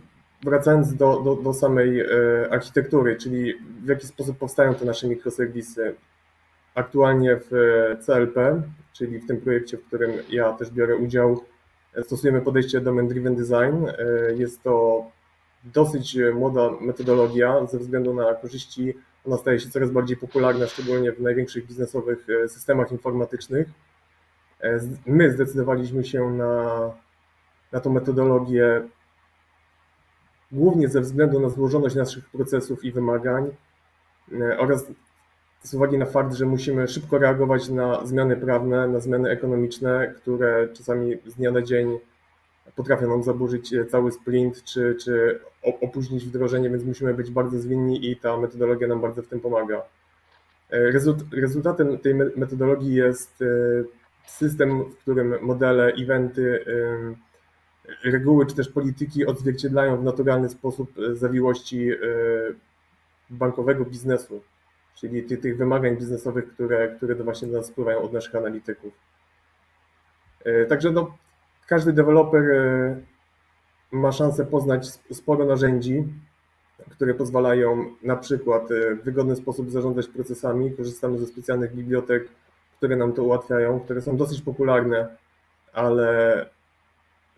wracając 0.44 0.94
do, 0.94 1.20
do, 1.20 1.36
do 1.36 1.54
samej 1.54 2.00
e, 2.00 2.06
architektury, 2.50 3.16
czyli 3.16 3.54
w 3.84 3.88
jaki 3.88 4.06
sposób 4.06 4.38
powstają 4.38 4.74
te 4.74 4.84
nasze 4.84 5.08
mikroserwisy. 5.08 5.94
Aktualnie 6.74 7.36
w 7.50 7.50
CLP, 8.06 8.62
czyli 8.92 9.18
w 9.18 9.26
tym 9.26 9.40
projekcie, 9.40 9.76
w 9.76 9.86
którym 9.86 10.12
ja 10.30 10.52
też 10.52 10.70
biorę 10.70 10.96
udział, 10.96 11.44
stosujemy 12.02 12.40
podejście 12.40 12.80
Domain 12.80 13.08
Driven 13.08 13.36
Design. 13.36 13.86
E, 13.86 14.32
jest 14.34 14.62
to 14.62 15.06
dosyć 15.64 16.18
młoda 16.34 16.70
metodologia 16.80 17.66
ze 17.66 17.78
względu 17.78 18.14
na 18.14 18.34
korzyści. 18.34 18.94
Ona 19.26 19.36
staje 19.36 19.60
się 19.60 19.70
coraz 19.70 19.90
bardziej 19.90 20.16
popularna, 20.16 20.66
szczególnie 20.66 21.12
w 21.12 21.20
największych 21.20 21.66
biznesowych 21.66 22.26
e, 22.44 22.48
systemach 22.48 22.92
informatycznych. 22.92 23.68
My 25.06 25.30
zdecydowaliśmy 25.30 26.04
się 26.04 26.30
na, 26.30 26.92
na 27.72 27.80
tą 27.80 27.92
metodologię 27.92 28.82
głównie 30.52 30.88
ze 30.88 31.00
względu 31.00 31.40
na 31.40 31.48
złożoność 31.48 31.94
naszych 31.94 32.30
procesów 32.30 32.84
i 32.84 32.92
wymagań 32.92 33.50
e, 34.32 34.58
oraz 34.58 34.86
z 35.62 35.74
uwagi 35.74 35.98
na 35.98 36.06
fakt, 36.06 36.34
że 36.34 36.46
musimy 36.46 36.88
szybko 36.88 37.18
reagować 37.18 37.68
na 37.68 38.06
zmiany 38.06 38.36
prawne, 38.36 38.88
na 38.88 39.00
zmiany 39.00 39.30
ekonomiczne, 39.30 40.14
które 40.16 40.68
czasami 40.68 41.16
z 41.26 41.34
dnia 41.34 41.50
na 41.50 41.62
dzień 41.62 41.98
potrafią 42.76 43.08
nam 43.08 43.22
zaburzyć 43.22 43.74
e, 43.74 43.84
cały 43.84 44.12
sprint 44.12 44.64
czy, 44.64 44.96
czy 45.00 45.40
opóźnić 45.62 46.24
wdrożenie, 46.24 46.70
więc 46.70 46.84
musimy 46.84 47.14
być 47.14 47.30
bardzo 47.30 47.58
zwinni 47.58 48.10
i 48.10 48.16
ta 48.16 48.36
metodologia 48.36 48.88
nam 48.88 49.00
bardzo 49.00 49.22
w 49.22 49.28
tym 49.28 49.40
pomaga. 49.40 49.82
E, 50.70 50.92
rezultatem 51.32 51.98
tej 51.98 52.14
metodologii 52.14 52.94
jest 52.94 53.44
system, 54.26 54.84
w 54.84 54.96
którym 54.96 55.34
modele, 55.42 55.92
eventy, 55.92 56.64
reguły 58.04 58.46
czy 58.46 58.54
też 58.54 58.68
polityki 58.68 59.26
odzwierciedlają 59.26 59.96
w 59.96 60.04
naturalny 60.04 60.48
sposób 60.48 60.92
e, 60.98 61.14
zawiłości 61.14 61.90
e, 61.90 61.96
bankowego 63.30 63.84
biznesu, 63.84 64.42
czyli 64.94 65.22
tych, 65.22 65.56
wymagań 65.56 65.96
biznesowych, 65.96 66.48
które, 66.54 66.88
które 66.88 67.14
właśnie 67.14 67.48
do 67.48 67.56
nas 67.56 67.66
spływają 67.66 68.02
od 68.02 68.12
naszych 68.12 68.34
analityków. 68.34 68.92
E, 70.44 70.66
także 70.66 70.90
no, 70.90 71.16
każdy 71.66 71.92
deweloper 71.92 72.44
ma 73.92 74.12
szansę 74.12 74.46
poznać 74.46 74.86
sporo 75.12 75.44
narzędzi, 75.44 76.04
które 76.90 77.14
pozwalają 77.14 77.84
na 78.02 78.16
przykład 78.16 78.68
w 79.00 79.04
wygodny 79.04 79.36
sposób 79.36 79.70
zarządzać 79.70 80.08
procesami. 80.08 80.72
Korzystamy 80.72 81.18
ze 81.18 81.26
specjalnych 81.26 81.74
bibliotek, 81.74 82.28
które 82.78 82.96
nam 82.96 83.12
to 83.12 83.22
ułatwiają, 83.22 83.80
które 83.80 84.02
są 84.02 84.16
dosyć 84.16 84.42
popularne, 84.42 85.16
ale 85.72 86.46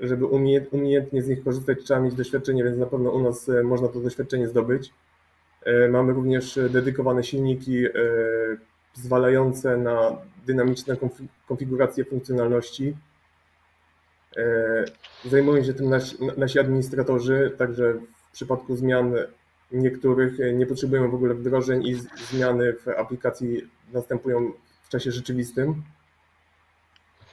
żeby 0.00 0.26
umiejętnie 0.72 1.22
z 1.22 1.28
nich 1.28 1.44
korzystać, 1.44 1.78
trzeba 1.84 2.00
mieć 2.00 2.14
doświadczenie, 2.14 2.64
więc 2.64 2.78
na 2.78 2.86
pewno 2.86 3.10
u 3.10 3.22
nas 3.22 3.48
e, 3.48 3.62
można 3.62 3.88
to 3.88 4.00
doświadczenie 4.00 4.48
zdobyć. 4.48 4.92
E, 5.64 5.88
mamy 5.88 6.12
również 6.12 6.58
dedykowane 6.70 7.24
silniki 7.24 7.84
e, 7.84 7.90
pozwalające 8.94 9.76
na 9.76 10.16
dynamiczne 10.46 10.96
konfiguracje 11.46 12.04
funkcjonalności. 12.04 12.96
Zajmują 15.24 15.64
się 15.64 15.74
tym 15.74 15.90
nasi, 15.90 16.16
nasi 16.36 16.58
administratorzy, 16.58 17.52
także 17.58 17.94
w 18.28 18.32
przypadku 18.32 18.76
zmian 18.76 19.14
niektórych 19.72 20.38
nie 20.54 20.66
potrzebujemy 20.66 21.08
w 21.08 21.14
ogóle 21.14 21.34
wdrożeń 21.34 21.86
i 21.86 21.94
zmiany 22.30 22.72
w 22.72 22.88
aplikacji 22.88 23.70
następują 23.92 24.52
w 24.82 24.88
czasie 24.88 25.10
rzeczywistym. 25.12 25.82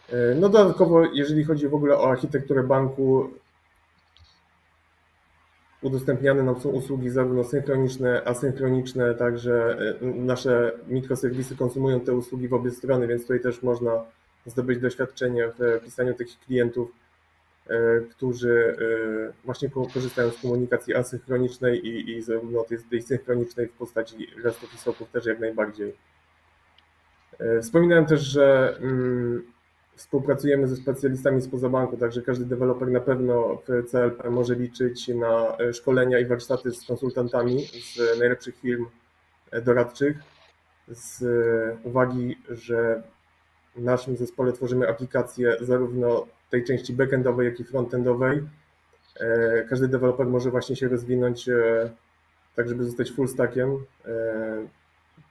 E, 0.10 0.36
no 0.36 0.50
dodatkowo, 0.50 1.06
jeżeli 1.14 1.44
chodzi 1.44 1.68
w 1.68 1.74
ogóle 1.74 1.98
o 1.98 2.12
architekturę 2.12 2.64
banku, 2.64 3.30
udostępniane 5.82 6.44
nam 6.44 6.60
są 6.62 6.70
usługi 6.70 7.10
zarówno 7.10 7.44
synchroniczne, 7.44 8.22
asynchroniczne, 8.26 9.16
także 9.16 9.78
e, 10.02 10.06
nasze 10.06 10.72
mikroserwisy 10.88 11.56
konsumują 11.56 12.00
te 12.00 12.14
usługi 12.14 12.48
w 12.48 12.54
obie 12.54 12.72
strony, 12.72 13.08
więc 13.08 13.22
tutaj 13.22 13.40
też 13.40 13.64
można 13.64 14.06
zdobyć 14.46 14.80
doświadczenie 14.80 15.48
w 15.60 15.84
pisaniu 15.84 16.14
takich 16.14 16.40
klientów, 16.40 16.92
e, 17.68 18.02
którzy 18.02 18.78
właśnie 19.46 19.70
korzystają 19.94 20.32
z 20.32 20.42
komunikacji 20.42 20.96
asynchronicznej 20.96 21.88
i, 21.88 22.18
i 22.18 22.22
zarówno 22.22 22.64
tej, 22.64 22.78
tej 22.80 23.02
synchronicznej 23.02 23.68
w 23.68 23.72
postaci 23.72 24.16
i 24.24 24.78
SOAPów 24.78 25.12
też 25.12 25.26
jak 25.26 25.40
najbardziej. 25.40 25.96
Wspominałem 27.62 28.06
też, 28.06 28.22
że 28.22 28.78
mm, 28.82 29.55
Współpracujemy 29.96 30.68
ze 30.68 30.76
specjalistami 30.76 31.42
spoza 31.42 31.70
banku, 31.70 31.98
także 31.98 32.22
każdy 32.22 32.46
deweloper 32.46 32.88
na 32.88 33.00
pewno 33.00 33.62
w 33.68 33.90
CLP 33.90 34.30
może 34.30 34.56
liczyć 34.56 35.08
na 35.08 35.58
e, 35.58 35.74
szkolenia 35.74 36.20
i 36.20 36.26
warsztaty 36.26 36.72
z 36.72 36.86
konsultantami 36.86 37.66
z 37.66 38.20
najlepszych 38.20 38.56
firm 38.60 38.86
e, 39.52 39.62
doradczych. 39.62 40.18
Z 40.88 41.24
uwagi, 41.84 42.38
że 42.50 43.04
w 43.76 43.84
naszym 43.84 44.18
zespole 44.18 44.54
tworzymy 44.54 44.90
aplikacje 44.90 45.58
zarówno 45.62 46.28
tej 46.50 46.64
części 46.64 46.94
backendowej, 46.94 47.46
jak 47.46 47.60
i 47.60 47.64
frontendowej. 47.64 48.44
E, 49.20 49.64
każdy 49.70 49.88
deweloper 49.88 50.28
może 50.28 50.52
właśnie 50.52 50.76
się 50.76 50.88
rozwinąć 50.88 51.50
tak, 52.56 52.70
żeby 52.70 52.84
zostać 52.84 53.12
full 53.12 53.28
stackiem. 53.28 53.86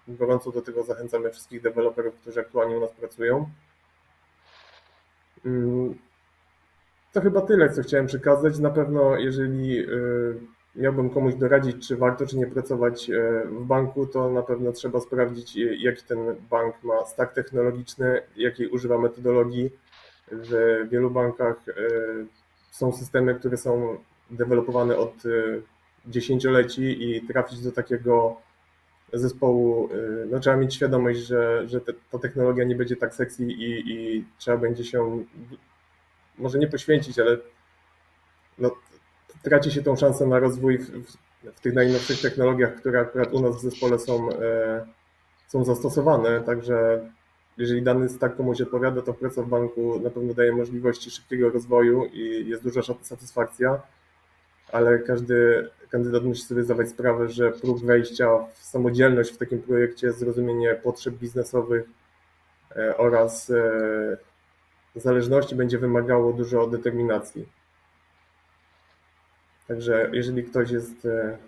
Gorąco 0.09 0.53
do 0.53 0.62
tego 0.62 0.83
zachęcamy 0.83 1.31
wszystkich 1.31 1.62
deweloperów, 1.62 2.14
którzy 2.14 2.40
aktualnie 2.40 2.77
u 2.77 2.81
nas 2.81 2.92
pracują. 2.92 3.50
Mm, 5.44 5.94
to 7.12 7.20
chyba 7.20 7.40
tyle, 7.40 7.70
co 7.70 7.83
chciałem 7.83 8.07
przekazać. 8.07 8.59
Na 8.59 8.70
pewno, 8.70 9.16
jeżeli 9.16 9.78
y, 9.78 10.38
miałbym 10.76 11.11
komuś 11.11 11.35
doradzić, 11.35 11.88
czy 11.88 11.96
warto, 11.96 12.26
czy 12.26 12.37
nie 12.37 12.46
pracować 12.46 13.11
y, 13.11 13.42
w 13.46 13.64
banku, 13.64 14.07
to 14.07 14.30
na 14.30 14.42
pewno 14.42 14.72
trzeba 14.72 15.00
sprawdzić, 15.00 15.57
jaki 15.78 16.02
ten 16.02 16.18
bank 16.50 16.74
ma 16.83 17.04
stack 17.04 17.35
technologiczny, 17.35 18.22
jakiej 18.37 18.68
używa 18.68 18.98
metodologii. 18.98 19.70
W 20.33 20.80
wielu 20.90 21.11
bankach 21.11 21.57
są 22.70 22.92
systemy, 22.92 23.35
które 23.35 23.57
są 23.57 23.96
dewelopowane 24.30 24.96
od 24.96 25.14
dziesięcioleci 26.07 26.83
i 26.83 27.26
trafić 27.26 27.61
do 27.61 27.72
takiego 27.72 28.37
zespołu, 29.18 29.88
y, 29.92 30.27
no 30.31 30.40
trzeba 30.40 30.57
mieć 30.57 30.74
świadomość, 30.74 31.18
że, 31.18 31.68
że 31.68 31.81
te, 31.81 31.92
ta 32.11 32.18
technologia 32.18 32.64
nie 32.64 32.77
będzie 32.77 32.96
tak 32.96 33.14
sexy 33.14 33.44
i, 33.44 33.92
i 33.92 34.24
trzeba 34.38 34.57
będzie 34.59 34.85
się 34.85 35.24
może 36.38 36.59
nie 36.59 36.66
poświęcić, 36.66 37.18
ale 37.18 37.37
no, 38.59 38.70
traci 39.42 39.70
się 39.70 39.83
tą 39.83 39.96
szansę 39.96 40.27
na 40.27 40.38
rozwój 40.38 40.79
w, 40.79 40.90
w, 40.90 41.16
w, 41.57 41.61
tych 41.61 41.74
najnowszych 41.74 42.20
technologiach, 42.20 42.74
które 42.74 43.00
akurat 43.00 43.33
u 43.33 43.40
nas 43.40 43.57
w 43.57 43.61
zespole 43.61 43.98
są, 43.98 44.31
e, 44.31 44.87
są 45.48 45.64
zastosowane, 45.64 46.40
także 46.40 47.09
jeżeli 47.57 47.83
dany 47.83 48.09
stack 48.09 48.37
komuś 48.37 48.61
odpowiada, 48.61 49.03
to 49.03 49.14
praca 49.14 49.42
w 49.42 49.48
banku 49.48 50.00
na 50.00 50.11
pewno 50.11 50.35
daje 50.35 50.53
możliwości 50.53 51.11
szybkiego 51.11 51.50
rozwoju 51.50 52.05
i 52.05 52.48
jest 52.48 52.62
duża 52.62 52.83
satysfakcja 53.03 53.83
ale 54.74 54.98
każdy 54.98 55.68
kandydat 55.90 56.24
musi 56.24 56.42
sobie 56.42 56.62
zdawać 56.62 56.88
sprawę, 56.88 57.28
że 57.28 57.52
próg 57.52 57.84
wejścia 57.84 58.28
w 58.54 58.64
samodzielność 58.64 59.32
w 59.32 59.37
takim 59.37 59.62
projekcie, 59.62 60.12
zrozumienie 60.12 60.74
potrzeb 60.74 61.14
biznesowych 61.14 61.84
e, 62.76 62.96
oraz 62.96 63.50
e, 63.50 64.16
zależności 64.96 65.54
będzie 65.54 65.78
wymagało 65.78 66.32
dużo 66.32 66.66
determinacji. 66.66 67.48
Także 69.68 70.10
jeżeli 70.12 70.44
ktoś 70.44 70.70
jest 70.70 71.06
e, 71.06 71.38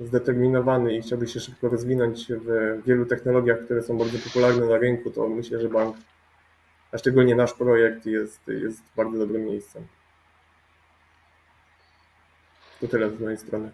zdeterminowany 0.00 0.96
i 0.96 1.02
chciałby 1.02 1.28
się 1.28 1.40
szybko 1.40 1.68
rozwinąć 1.68 2.32
w 2.32 2.82
wielu 2.86 3.06
technologiach, 3.06 3.58
które 3.58 3.82
są 3.82 3.98
bardzo 3.98 4.18
popularne 4.18 4.66
na 4.66 4.78
rynku, 4.78 5.10
to 5.10 5.28
myślę, 5.28 5.60
że 5.60 5.68
bank 5.68 5.96
a 6.92 6.98
szczególnie 6.98 7.34
nasz 7.34 7.52
projekt 7.52 8.06
jest, 8.06 8.40
jest 8.48 8.82
bardzo 8.96 9.18
dobrym 9.18 9.44
miejscem. 9.44 9.86
To 12.84 12.88
tyle 12.88 13.10
z 13.10 13.20
mojej 13.20 13.38
strony. 13.38 13.70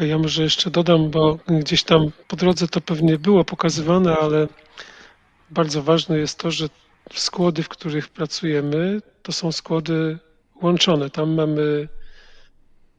Ja 0.00 0.18
może 0.18 0.42
jeszcze 0.42 0.70
dodam, 0.70 1.10
bo 1.10 1.38
gdzieś 1.46 1.82
tam 1.82 2.10
po 2.28 2.36
drodze 2.36 2.68
to 2.68 2.80
pewnie 2.80 3.18
było 3.18 3.44
pokazywane, 3.44 4.16
ale 4.16 4.48
bardzo 5.50 5.82
ważne 5.82 6.18
jest 6.18 6.38
to, 6.38 6.50
że 6.50 6.68
składy, 7.14 7.62
w 7.62 7.68
których 7.68 8.08
pracujemy, 8.08 9.00
to 9.22 9.32
są 9.32 9.52
składy 9.52 10.18
łączone. 10.62 11.10
Tam 11.10 11.34
mamy 11.34 11.88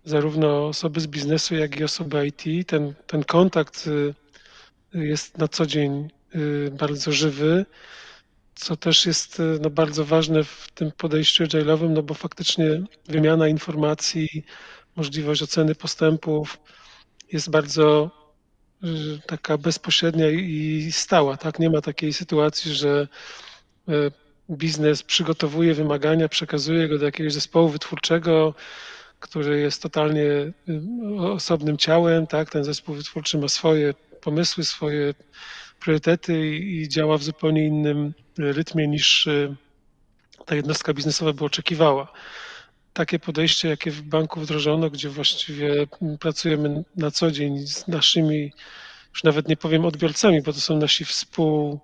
zarówno 0.06 0.67
osoby 0.67 1.00
z 1.02 1.08
biznesu, 1.08 1.56
jak 1.56 1.80
i 1.80 1.84
osoby 1.84 2.28
IT. 2.28 2.67
Ten, 2.67 2.93
ten 3.08 3.24
kontakt 3.24 3.88
y, 3.88 4.13
jest 4.93 5.38
na 5.38 5.48
co 5.48 5.65
dzień 5.65 6.10
y, 6.36 6.72
bardzo 6.80 7.12
żywy, 7.12 7.65
co 8.56 8.78
też 8.78 9.06
jest 9.06 9.39
y, 9.39 9.60
no, 9.62 9.70
bardzo 9.70 10.06
ważne 10.06 10.44
w 10.44 10.68
tym 10.76 10.92
podejściu 10.92 11.44
agile'owym, 11.44 11.89
no 11.89 12.04
bo 12.04 12.13
faktycznie 12.13 12.82
wymiana 13.08 13.48
informacji, 13.48 14.46
możliwość 14.96 15.42
oceny 15.42 15.76
postępów 15.76 16.58
jest 17.32 17.50
bardzo 17.50 18.12
taka 19.28 19.58
bezpośrednia 19.58 20.30
i 20.30 20.89
stała. 20.92 21.38
Tak? 21.38 21.60
Nie 21.60 21.70
ma 21.70 21.82
takiej 21.82 22.13
sytuacji, 22.13 22.74
że 22.74 23.08
biznes 24.52 25.04
przygotowuje 25.04 25.74
wymagania, 25.74 26.30
przekazuje 26.30 26.88
go 26.88 26.98
do 26.98 27.06
jakiegoś 27.06 27.34
zespołu 27.34 27.70
wytwórczego, 27.70 28.54
który 29.20 29.60
jest 29.60 29.82
totalnie 29.82 30.26
osobnym 31.20 31.78
ciałem, 31.78 32.28
tak? 32.28 32.50
Ten 32.50 32.63
zespół 32.63 32.96
wytwórczy 32.96 33.38
ma 33.38 33.48
swoje 33.48 33.94
pomysły, 34.22 34.63
swoje 34.63 35.13
priorytety 35.84 36.58
i, 36.58 36.89
działa 36.89 37.17
w 37.17 37.24
zupełnie 37.24 37.65
innym 37.65 38.13
rytmie 38.38 38.88
niż 38.88 39.28
y, 39.28 39.56
ta 40.46 40.56
jednostka 40.56 40.93
biznesowa 40.93 41.34
by 41.34 41.46
oczekiwała. 41.46 42.13
Takie 42.93 43.19
podejście, 43.19 43.69
jakie 43.69 43.91
w 43.91 44.02
banku 44.02 44.39
wdrożono, 44.39 44.89
gdzie 44.89 45.10
właściwie 45.10 45.88
pracujemy 46.19 46.84
na 46.96 47.12
co 47.12 47.32
dzień 47.32 47.67
z 47.67 47.88
naszymi, 47.88 48.52
już 49.13 49.24
nawet 49.24 49.48
nie 49.48 49.58
powiem 49.58 49.86
odbiorcami, 49.86 50.41
bo 50.41 50.54
to 50.54 50.60
są 50.60 50.78
nasi 50.78 51.06
współ, 51.06 51.80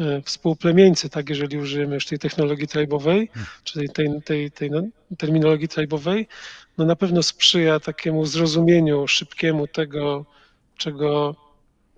E, 0.00 0.22
współplemieńcy, 0.22 1.10
tak, 1.10 1.28
jeżeli 1.28 1.58
użyjemy 1.58 1.94
już 1.94 2.06
tej 2.06 2.18
technologii 2.18 2.68
tribowej, 2.68 3.28
hmm. 3.28 3.48
czy 3.64 3.74
tej, 3.92 4.20
tej, 4.24 4.50
tej 4.50 4.70
no, 4.70 4.82
terminologii 5.18 5.68
tribowej, 5.68 6.28
no 6.78 6.84
na 6.84 6.96
pewno 6.96 7.22
sprzyja 7.22 7.80
takiemu 7.80 8.26
zrozumieniu 8.26 9.08
szybkiemu 9.08 9.66
tego, 9.66 10.26
czego 10.76 11.36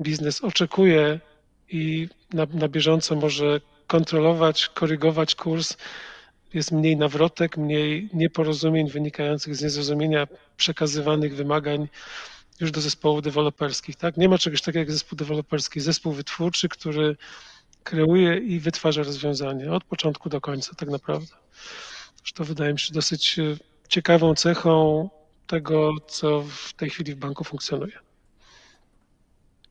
biznes 0.00 0.44
oczekuje 0.44 1.20
i 1.68 2.08
na, 2.32 2.46
na 2.54 2.68
bieżąco 2.68 3.16
może 3.16 3.60
kontrolować, 3.86 4.68
korygować 4.68 5.34
kurs. 5.34 5.76
Jest 6.54 6.72
mniej 6.72 6.96
nawrotek, 6.96 7.56
mniej 7.56 8.08
nieporozumień 8.14 8.90
wynikających 8.90 9.56
z 9.56 9.62
niezrozumienia 9.62 10.26
przekazywanych 10.56 11.36
wymagań 11.36 11.88
już 12.60 12.70
do 12.70 12.80
zespołów 12.80 13.22
deweloperskich. 13.22 13.96
Tak? 13.96 14.16
Nie 14.16 14.28
ma 14.28 14.38
czegoś 14.38 14.60
takiego 14.60 14.78
jak 14.78 14.92
zespół 14.92 15.16
deweloperski, 15.16 15.80
zespół 15.80 16.12
wytwórczy, 16.12 16.68
który 16.68 17.16
kreuje 17.84 18.36
i 18.36 18.60
wytwarza 18.60 19.02
rozwiązanie 19.02 19.72
od 19.72 19.84
początku 19.84 20.28
do 20.28 20.40
końca, 20.40 20.74
tak 20.74 20.88
naprawdę. 20.88 21.36
To 22.34 22.44
wydaje 22.44 22.72
mi 22.72 22.78
się 22.78 22.94
dosyć 22.94 23.38
e, 23.38 23.56
ciekawą 23.88 24.34
cechą 24.34 25.08
tego, 25.46 25.92
co 26.08 26.42
w 26.42 26.72
tej 26.72 26.90
chwili 26.90 27.14
w 27.14 27.16
banku 27.16 27.44
funkcjonuje. 27.44 28.07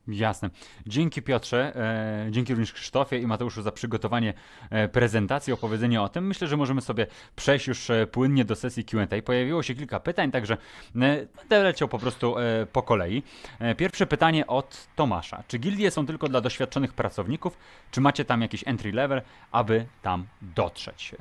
Jasne. 0.08 0.50
Dzięki 0.86 1.22
Piotrze, 1.22 1.76
e, 1.76 2.30
dzięki 2.30 2.52
również 2.52 2.72
Krzysztofie 2.72 3.18
i 3.18 3.26
Mateuszu 3.26 3.62
za 3.62 3.72
przygotowanie 3.72 4.34
e, 4.70 4.88
prezentacji, 4.88 5.52
opowiedzenie 5.52 6.02
o 6.02 6.08
tym. 6.08 6.26
Myślę, 6.26 6.48
że 6.48 6.56
możemy 6.56 6.80
sobie 6.80 7.06
przejść 7.36 7.66
już 7.66 7.90
e, 7.90 8.06
płynnie 8.06 8.44
do 8.44 8.54
sesji 8.54 8.84
Q&A. 8.84 9.22
Pojawiło 9.22 9.62
się 9.62 9.74
kilka 9.74 10.00
pytań, 10.00 10.30
także 10.30 10.54
e, 10.54 11.26
będę 11.36 11.62
leciał 11.62 11.88
po 11.88 11.98
prostu 11.98 12.38
e, 12.38 12.66
po 12.72 12.82
kolei. 12.82 13.22
E, 13.58 13.74
pierwsze 13.74 14.06
pytanie 14.06 14.46
od 14.46 14.88
Tomasza. 14.96 15.42
Czy 15.48 15.58
gildie 15.58 15.90
są 15.90 16.06
tylko 16.06 16.28
dla 16.28 16.40
doświadczonych 16.40 16.92
pracowników, 16.92 17.58
czy 17.90 18.00
macie 18.00 18.24
tam 18.24 18.42
jakiś 18.42 18.64
entry 18.66 18.92
level, 18.92 19.22
aby 19.52 19.86
tam 20.02 20.26
dotrzeć? 20.42 21.14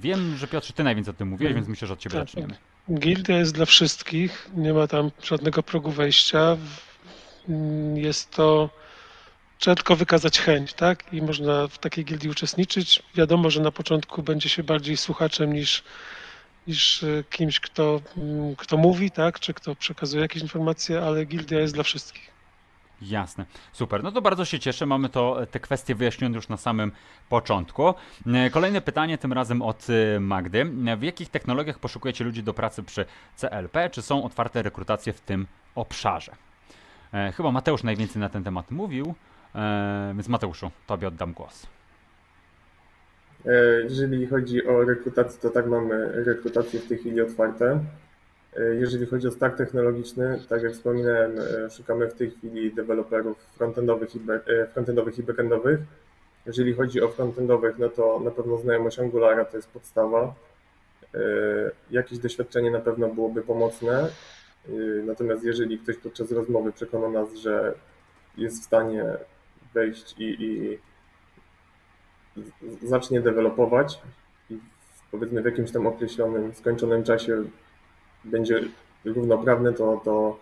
wiem, 0.00 0.36
że 0.36 0.46
Piotrze, 0.46 0.72
ty 0.72 0.84
najwięcej 0.84 1.14
o 1.14 1.16
tym 1.16 1.28
mówiłeś, 1.28 1.54
więc 1.54 1.68
myślę, 1.68 1.88
że 1.88 1.94
od 1.94 2.00
ciebie 2.00 2.18
tak, 2.18 2.28
zaczniemy. 2.28 2.54
Gildia 2.90 3.38
jest 3.38 3.54
dla 3.54 3.66
wszystkich, 3.66 4.50
nie 4.54 4.74
ma 4.74 4.86
tam 4.86 5.10
żadnego 5.22 5.62
progu 5.62 5.90
wejścia 5.90 6.56
jest 7.94 8.30
to, 8.30 8.70
trzeba 9.58 9.74
tylko 9.74 9.96
wykazać 9.96 10.40
chęć, 10.40 10.74
tak? 10.74 11.12
I 11.12 11.22
można 11.22 11.68
w 11.68 11.78
takiej 11.78 12.04
gildii 12.04 12.30
uczestniczyć. 12.30 13.02
Wiadomo, 13.14 13.50
że 13.50 13.60
na 13.60 13.70
początku 13.70 14.22
będzie 14.22 14.48
się 14.48 14.62
bardziej 14.62 14.96
słuchaczem 14.96 15.52
niż, 15.52 15.82
niż 16.66 17.02
e, 17.02 17.24
kimś, 17.30 17.60
kto, 17.60 18.00
mm, 18.16 18.56
kto 18.56 18.76
mówi, 18.76 19.10
tak? 19.10 19.40
Czy 19.40 19.54
kto 19.54 19.76
przekazuje 19.76 20.22
jakieś 20.22 20.42
informacje, 20.42 21.02
ale 21.02 21.24
gildia 21.24 21.60
jest 21.60 21.74
dla 21.74 21.82
wszystkich. 21.82 22.32
Jasne, 23.02 23.46
super. 23.72 24.02
No 24.02 24.12
to 24.12 24.22
bardzo 24.22 24.44
się 24.44 24.58
cieszę. 24.58 24.86
Mamy 24.86 25.08
to, 25.08 25.38
te 25.50 25.60
kwestie 25.60 25.94
wyjaśnione 25.94 26.36
już 26.36 26.48
na 26.48 26.56
samym 26.56 26.92
początku. 27.28 27.94
E, 28.26 28.50
kolejne 28.50 28.80
pytanie, 28.80 29.18
tym 29.18 29.32
razem 29.32 29.62
od 29.62 29.86
e, 29.90 30.20
Magdy. 30.20 30.64
W 30.96 31.02
jakich 31.02 31.28
technologiach 31.28 31.78
poszukujecie 31.78 32.24
ludzi 32.24 32.42
do 32.42 32.54
pracy 32.54 32.82
przy 32.82 33.04
CLP? 33.36 33.90
Czy 33.90 34.02
są 34.02 34.24
otwarte 34.24 34.62
rekrutacje 34.62 35.12
w 35.12 35.20
tym 35.20 35.46
obszarze? 35.74 36.32
E, 37.12 37.32
chyba 37.32 37.52
Mateusz 37.52 37.82
najwięcej 37.82 38.20
na 38.20 38.28
ten 38.28 38.44
temat 38.44 38.70
mówił, 38.70 39.14
e, 39.54 40.12
więc 40.14 40.28
Mateuszu, 40.28 40.70
tobie 40.86 41.08
oddam 41.08 41.32
głos. 41.32 41.66
E, 43.46 43.52
jeżeli 43.82 44.26
chodzi 44.26 44.66
o 44.66 44.84
rekrutację, 44.84 45.40
to 45.40 45.50
tak 45.50 45.66
mamy 45.66 46.24
rekrutację 46.24 46.80
w 46.80 46.88
tej 46.88 46.98
chwili 46.98 47.20
otwarte. 47.20 47.80
Jeżeli 48.80 49.06
chodzi 49.06 49.28
o 49.28 49.30
stack 49.30 49.56
technologiczny, 49.56 50.42
tak 50.48 50.62
jak 50.62 50.72
wspominałem, 50.72 51.32
szukamy 51.70 52.08
w 52.08 52.14
tej 52.14 52.30
chwili 52.30 52.74
deweloperów 52.74 53.38
frontendowych 53.38 54.16
i, 54.16 54.20
frontendowych 54.72 55.18
i 55.18 55.22
backendowych. 55.22 55.80
Jeżeli 56.46 56.74
chodzi 56.74 57.02
o 57.02 57.08
frontendowych, 57.08 57.78
no 57.78 57.88
to 57.88 58.20
na 58.24 58.30
pewno 58.30 58.58
znajomość 58.58 58.98
Angulara 58.98 59.44
to 59.44 59.56
jest 59.56 59.68
podstawa. 59.68 60.34
Jakieś 61.90 62.18
doświadczenie 62.18 62.70
na 62.70 62.80
pewno 62.80 63.08
byłoby 63.08 63.42
pomocne. 63.42 64.08
Y, 64.68 65.02
natomiast 65.06 65.44
jeżeli 65.44 65.78
ktoś 65.78 65.96
podczas 65.96 66.32
rozmowy 66.32 66.72
przekona 66.72 67.08
nas, 67.08 67.34
że 67.34 67.74
jest 68.36 68.62
w 68.62 68.64
stanie 68.64 69.04
wejść 69.74 70.14
i, 70.18 70.44
i 70.44 70.78
zacznie 72.82 73.20
dewelopować 73.20 73.98
i 74.50 74.58
powiedzmy 75.10 75.42
w 75.42 75.44
jakimś 75.44 75.72
tam 75.72 75.86
określonym, 75.86 76.54
skończonym 76.54 77.04
czasie 77.04 77.44
będzie 78.24 78.60
równoprawny, 79.04 79.72
to, 79.72 80.00
to 80.04 80.38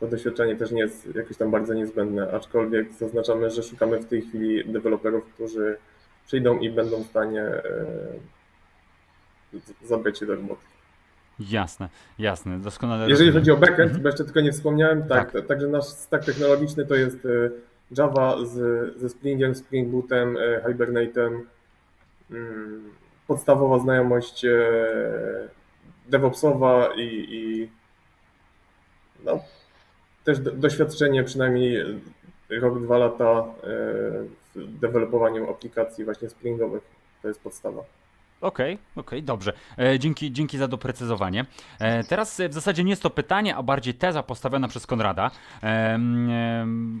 to 0.00 0.06
doświadczenie 0.06 0.56
też 0.56 0.70
nie 0.70 0.80
jest 0.80 1.14
jakieś 1.14 1.36
tam 1.36 1.50
bardzo 1.50 1.74
niezbędne, 1.74 2.32
aczkolwiek 2.32 2.92
zaznaczamy, 2.92 3.50
że 3.50 3.62
szukamy 3.62 3.98
w 3.98 4.06
tej 4.06 4.22
chwili 4.22 4.72
deweloperów, 4.72 5.24
którzy 5.34 5.76
przyjdą 6.26 6.58
i 6.58 6.70
będą 6.70 7.02
w 7.02 7.06
stanie 7.06 7.42
e, 7.42 7.62
zabrać 9.82 10.18
się 10.18 10.26
do 10.26 10.34
roboty. 10.34 10.62
Jasne, 11.40 11.88
jasne, 12.18 12.58
doskonale. 12.58 13.08
Jeżeli 13.08 13.30
rozumiem. 13.30 13.42
chodzi 13.42 13.50
o 13.50 13.56
backend, 13.56 13.86
mhm. 13.86 14.02
bo 14.02 14.08
jeszcze 14.08 14.24
tylko 14.24 14.40
nie 14.40 14.52
wspomniałem, 14.52 15.02
tak, 15.02 15.32
tak. 15.32 15.46
także 15.46 15.66
nasz 15.68 15.84
stack 15.84 16.24
technologiczny 16.24 16.86
to 16.86 16.94
jest 16.94 17.26
e, 17.26 17.50
Java 17.98 18.36
z, 18.44 18.98
ze 18.98 19.08
Springiem, 19.08 19.54
Spring 19.54 19.88
Bootem, 19.88 20.36
e, 20.36 20.60
Hibernate'em, 20.60 21.40
mm, 22.30 22.90
podstawowa 23.26 23.78
znajomość 23.78 24.44
e, 24.44 24.58
DevOpsowa 26.08 26.88
i, 26.96 27.26
i 27.30 27.70
no, 29.24 29.40
też 30.24 30.38
doświadczenie 30.38 31.24
przynajmniej 31.24 31.84
rok, 32.50 32.82
dwa 32.82 32.98
lata 32.98 33.44
w 34.54 34.78
dewelopowaniu 34.80 35.50
aplikacji 35.50 36.04
właśnie 36.04 36.28
springowych. 36.28 36.82
To 37.22 37.28
jest 37.28 37.40
podstawa. 37.40 37.82
Okej, 38.40 38.74
okay, 38.74 38.84
okej, 38.96 39.18
okay, 39.18 39.22
dobrze. 39.22 39.52
E, 39.78 39.98
dzięki, 39.98 40.32
dzięki 40.32 40.58
za 40.58 40.68
doprecyzowanie. 40.68 41.44
E, 41.78 42.04
teraz 42.04 42.40
e, 42.40 42.48
w 42.48 42.54
zasadzie 42.54 42.84
nie 42.84 42.90
jest 42.90 43.02
to 43.02 43.10
pytanie, 43.10 43.56
a 43.56 43.62
bardziej 43.62 43.94
teza 43.94 44.22
postawiona 44.22 44.68
przez 44.68 44.86
Konrada. 44.86 45.30
E, 45.62 45.66
e, 45.66 45.98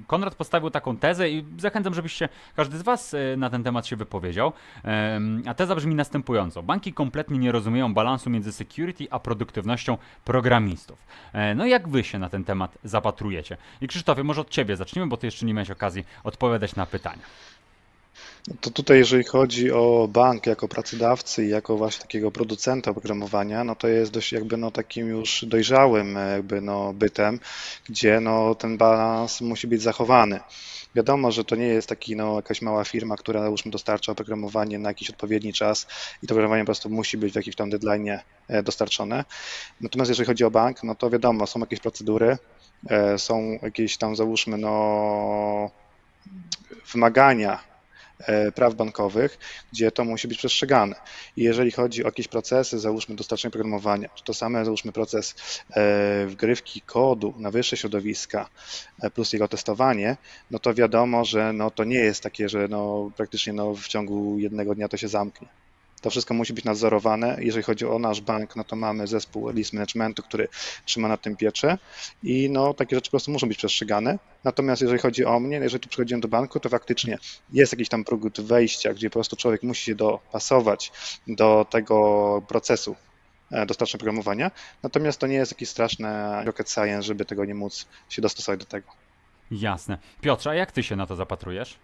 Konrad 0.06 0.34
postawił 0.34 0.70
taką 0.70 0.96
tezę 0.96 1.30
i 1.30 1.44
zachęcam, 1.58 1.94
żebyście 1.94 2.28
każdy 2.56 2.78
z 2.78 2.82
Was 2.82 3.14
e, 3.14 3.36
na 3.36 3.50
ten 3.50 3.64
temat 3.64 3.86
się 3.86 3.96
wypowiedział. 3.96 4.52
a 5.46 5.54
teza 5.54 5.74
brzmi 5.74 5.94
następująco. 5.94 6.62
Banki 6.62 6.92
kompletnie 6.92 7.38
nie 7.38 7.52
rozumieją 7.52 7.94
balansu 7.94 8.30
między 8.30 8.52
security 8.52 9.06
a 9.10 9.18
produktywnością 9.18 9.98
programistów. 10.24 11.06
no 11.56 11.66
jak 11.66 11.88
Wy 11.88 12.04
się 12.04 12.18
na 12.18 12.28
ten 12.28 12.44
temat 12.44 12.78
zapatrujecie? 12.84 13.56
I 13.80 13.88
Krzysztofie, 13.88 14.24
może 14.24 14.40
od 14.40 14.50
Ciebie 14.50 14.76
zacznijmy, 14.76 15.08
bo 15.08 15.16
Ty 15.16 15.26
jeszcze 15.26 15.46
nie 15.46 15.54
miałeś 15.54 15.70
okazji 15.70 16.04
odpowiadać 16.24 16.76
na 16.76 16.86
pytania. 16.86 17.22
To 18.60 18.70
tutaj, 18.70 18.98
jeżeli 18.98 19.24
chodzi 19.24 19.72
o 19.72 20.08
bank 20.12 20.46
jako 20.46 20.68
pracodawcy 20.68 21.44
i 21.44 21.48
jako 21.48 21.76
właśnie 21.76 22.02
takiego 22.02 22.30
producenta 22.30 22.90
oprogramowania, 22.90 23.64
no 23.64 23.76
to 23.76 23.88
jest 23.88 24.12
dość 24.12 24.32
jakby 24.32 24.56
no 24.56 24.70
takim 24.70 25.08
już 25.08 25.44
dojrzałym 25.48 26.14
jakby 26.32 26.60
no 26.60 26.92
bytem, 26.92 27.40
gdzie 27.88 28.20
no 28.20 28.54
ten 28.54 28.76
balans 28.76 29.40
musi 29.40 29.66
być 29.66 29.82
zachowany. 29.82 30.40
Wiadomo, 30.94 31.32
że 31.32 31.44
to 31.44 31.56
nie 31.56 31.66
jest 31.66 31.88
taki, 31.88 32.16
no, 32.16 32.36
jakaś 32.36 32.62
mała 32.62 32.84
firma, 32.84 33.16
która 33.16 33.42
załóżmy 33.42 33.70
dostarcza 33.70 34.12
oprogramowanie 34.12 34.78
na 34.78 34.88
jakiś 34.88 35.10
odpowiedni 35.10 35.52
czas 35.52 35.86
i 36.22 36.26
to 36.26 36.34
oprogramowanie 36.34 36.62
po 36.62 36.66
prostu 36.66 36.90
musi 36.90 37.18
być 37.18 37.32
w 37.32 37.36
jakimś 37.36 37.56
tam 37.56 37.70
deadline 37.70 38.18
dostarczone. 38.64 39.24
Natomiast 39.80 40.08
jeżeli 40.08 40.26
chodzi 40.26 40.44
o 40.44 40.50
bank, 40.50 40.82
no 40.82 40.94
to 40.94 41.10
wiadomo, 41.10 41.46
są 41.46 41.60
jakieś 41.60 41.80
procedury, 41.80 42.38
są 43.16 43.58
jakieś 43.62 43.96
tam 43.96 44.16
załóżmy, 44.16 44.58
no, 44.58 45.70
wymagania 46.92 47.69
E, 47.69 47.69
praw 48.54 48.74
bankowych, 48.74 49.38
gdzie 49.72 49.90
to 49.90 50.04
musi 50.04 50.28
być 50.28 50.38
przestrzegane. 50.38 50.96
I 51.36 51.42
jeżeli 51.42 51.70
chodzi 51.70 52.04
o 52.04 52.06
jakieś 52.06 52.28
procesy, 52.28 52.78
załóżmy 52.78 53.16
dostarczenie 53.16 53.52
programowania, 53.52 54.08
czy 54.14 54.24
to 54.24 54.34
same 54.34 54.64
załóżmy 54.64 54.92
proces 54.92 55.34
e, 55.70 56.26
wgrywki 56.26 56.80
kodu 56.80 57.34
na 57.38 57.50
wyższe 57.50 57.76
środowiska 57.76 58.48
e, 59.02 59.10
plus 59.10 59.32
jego 59.32 59.48
testowanie, 59.48 60.16
no 60.50 60.58
to 60.58 60.74
wiadomo, 60.74 61.24
że 61.24 61.52
no 61.52 61.70
to 61.70 61.84
nie 61.84 61.98
jest 61.98 62.22
takie, 62.22 62.48
że 62.48 62.68
no 62.68 63.10
praktycznie 63.16 63.52
no 63.52 63.74
w 63.74 63.88
ciągu 63.88 64.38
jednego 64.38 64.74
dnia 64.74 64.88
to 64.88 64.96
się 64.96 65.08
zamknie. 65.08 65.48
To 66.00 66.10
wszystko 66.10 66.34
musi 66.34 66.52
być 66.52 66.64
nadzorowane. 66.64 67.36
Jeżeli 67.40 67.62
chodzi 67.62 67.86
o 67.86 67.98
nasz 67.98 68.20
bank, 68.20 68.56
no 68.56 68.64
to 68.64 68.76
mamy 68.76 69.06
zespół 69.06 69.48
list 69.48 69.72
managementu, 69.72 70.22
który 70.22 70.48
trzyma 70.84 71.08
nad 71.08 71.22
tym 71.22 71.36
pieczę 71.36 71.78
i 72.22 72.50
no 72.50 72.74
takie 72.74 72.96
rzeczy 72.96 73.06
po 73.06 73.10
prostu 73.10 73.30
muszą 73.30 73.48
być 73.48 73.58
przestrzegane. 73.58 74.18
Natomiast 74.44 74.82
jeżeli 74.82 74.98
chodzi 74.98 75.24
o 75.24 75.40
mnie, 75.40 75.56
jeżeli 75.56 75.80
tu 75.80 75.88
przychodziłem 75.88 76.20
do 76.20 76.28
banku, 76.28 76.60
to 76.60 76.68
faktycznie 76.68 77.18
jest 77.52 77.72
jakiś 77.72 77.88
tam 77.88 78.04
próg 78.04 78.40
wejścia, 78.40 78.94
gdzie 78.94 79.10
po 79.10 79.14
prostu 79.14 79.36
człowiek 79.36 79.62
musi 79.62 79.84
się 79.84 79.94
dopasować 79.94 80.92
do 81.26 81.66
tego 81.70 82.42
procesu 82.48 82.96
e, 83.50 83.66
dostarczenia 83.66 83.98
programowania. 83.98 84.50
Natomiast 84.82 85.18
to 85.18 85.26
nie 85.26 85.34
jest 85.34 85.52
jakieś 85.52 85.68
straszne 85.68 86.42
rocket 86.44 86.70
science, 86.70 87.02
żeby 87.02 87.24
tego 87.24 87.44
nie 87.44 87.54
móc 87.54 87.86
się 88.08 88.22
dostosować 88.22 88.60
do 88.60 88.66
tego. 88.66 88.92
Jasne. 89.50 89.98
Piotrze, 90.20 90.50
a 90.50 90.54
jak 90.54 90.72
ty 90.72 90.82
się 90.82 90.96
na 90.96 91.06
to 91.06 91.16
zapatrujesz? 91.16 91.78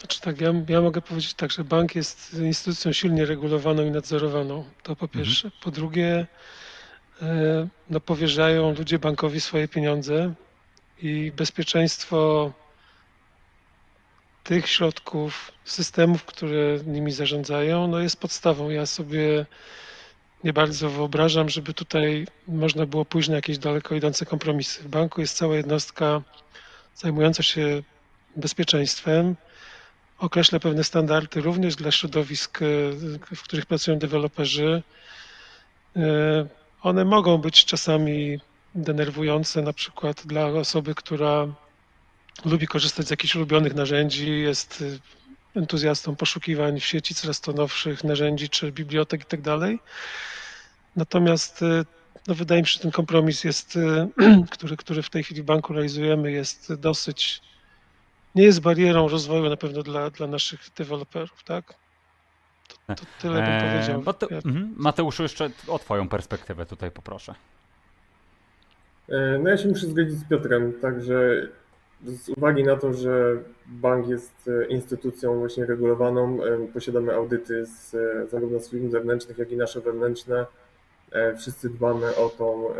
Znaczy 0.00 0.20
tak, 0.20 0.40
ja, 0.40 0.52
ja 0.68 0.80
mogę 0.80 1.02
powiedzieć 1.02 1.34
tak, 1.34 1.50
że 1.50 1.64
bank 1.64 1.94
jest 1.94 2.34
instytucją 2.34 2.92
silnie 2.92 3.24
regulowaną 3.24 3.84
i 3.84 3.90
nadzorowaną. 3.90 4.64
To 4.82 4.96
po 4.96 5.06
mhm. 5.06 5.08
pierwsze. 5.24 5.46
Mhm. 5.46 5.62
Po 5.62 5.70
drugie, 5.70 6.26
e, 7.22 7.68
no, 7.90 8.00
powierzają 8.00 8.74
ludzie 8.74 8.98
bankowi 8.98 9.40
swoje 9.40 9.68
pieniądze 9.68 10.34
i 11.02 11.32
bezpieczeństwo 11.36 12.52
tych 14.44 14.68
środków, 14.68 15.52
systemów, 15.64 16.24
które 16.24 16.78
nimi 16.86 17.12
zarządzają, 17.12 17.88
no 17.88 17.98
jest 17.98 18.20
podstawą. 18.20 18.70
Ja 18.70 18.86
sobie 18.86 19.46
nie 20.44 20.52
bardzo 20.52 20.90
wyobrażam, 20.90 21.48
żeby 21.48 21.74
tutaj 21.74 22.26
można 22.48 22.86
było 22.86 23.04
pójść 23.04 23.28
na 23.28 23.36
jakieś 23.36 23.58
daleko 23.58 23.94
idące 23.94 24.26
kompromisy. 24.26 24.82
W 24.82 24.88
banku 24.88 25.20
jest 25.20 25.36
cała 25.36 25.56
jednostka 25.56 26.22
zajmująca 26.94 27.42
się 27.42 27.82
bezpieczeństwem, 28.36 29.36
określa 30.20 30.60
pewne 30.60 30.84
standardy 30.84 31.40
również 31.40 31.76
dla 31.76 31.90
środowisk, 31.90 32.62
e, 32.62 32.66
w 33.34 33.42
których 33.42 33.66
pracują 33.66 33.98
deweloperzy. 33.98 34.82
E, 35.96 36.00
one 36.82 37.04
mogą 37.04 37.38
być 37.38 37.64
czasami 37.64 38.40
denerwujące, 38.74 39.62
na 39.62 39.72
przykład 39.72 40.26
dla 40.26 40.46
osoby, 40.46 40.94
która 40.94 41.48
lubi 42.44 42.66
korzystać 42.66 43.06
z 43.06 43.10
jakichś 43.10 43.34
ulubionych 43.34 43.74
narzędzi, 43.74 44.30
jest 44.30 44.84
e, 45.54 45.60
entuzjastą 45.60 46.16
poszukiwań 46.16 46.80
w 46.80 46.84
sieci 46.84 47.14
coraz 47.14 47.40
to 47.40 47.52
nowszych 47.52 48.04
narzędzi 48.04 48.48
czy 48.48 48.72
bibliotek 48.72 49.22
i 49.22 49.24
tak. 49.24 49.40
Natomiast 50.96 51.60
no 52.26 52.34
wydaje 52.34 52.60
mi 52.60 52.66
się, 52.66 52.72
że 52.72 52.80
ten 52.80 52.90
kompromis 52.90 53.44
jest, 53.44 53.78
który, 54.50 54.76
który 54.76 55.02
w 55.02 55.10
tej 55.10 55.24
chwili 55.24 55.42
w 55.42 55.44
banku 55.44 55.72
realizujemy, 55.72 56.32
jest 56.32 56.74
dosyć 56.74 57.40
nie 58.34 58.42
jest 58.42 58.60
barierą 58.60 59.08
rozwoju 59.08 59.50
na 59.50 59.56
pewno 59.56 59.82
dla, 59.82 60.10
dla 60.10 60.26
naszych 60.26 60.60
deweloperów, 60.76 61.44
tak? 61.44 61.74
To, 62.86 62.94
to 62.94 63.02
tyle 63.20 63.34
bym 63.34 63.44
eee, 63.44 63.72
powiedział. 63.72 64.02
Mate 64.02 64.26
mhm. 64.26 64.74
Mateuszu, 64.76 65.22
jeszcze 65.22 65.50
o 65.68 65.78
Twoją 65.78 66.08
perspektywę 66.08 66.66
tutaj 66.66 66.90
poproszę. 66.90 67.34
E, 69.08 69.38
no 69.38 69.50
ja 69.50 69.56
się 69.56 69.68
muszę 69.68 69.86
zgodzić 69.86 70.18
z 70.18 70.24
Piotrem, 70.24 70.72
także 70.72 71.48
z 72.04 72.28
uwagi 72.28 72.64
na 72.64 72.76
to, 72.76 72.92
że 72.92 73.36
bank 73.66 74.08
jest 74.08 74.50
e, 74.62 74.66
instytucją 74.66 75.38
właśnie 75.38 75.66
regulowaną, 75.66 76.44
e, 76.44 76.66
posiadamy 76.74 77.14
audyty 77.14 77.66
z, 77.66 77.90
zarówno 78.30 78.60
z 78.60 78.70
firm 78.70 78.90
zewnętrznych, 78.90 79.38
jak 79.38 79.52
i 79.52 79.56
nasze 79.56 79.80
wewnętrzne. 79.80 80.46
Wszyscy 81.38 81.70
dbamy 81.70 82.16
o 82.16 82.28
to 82.28 82.74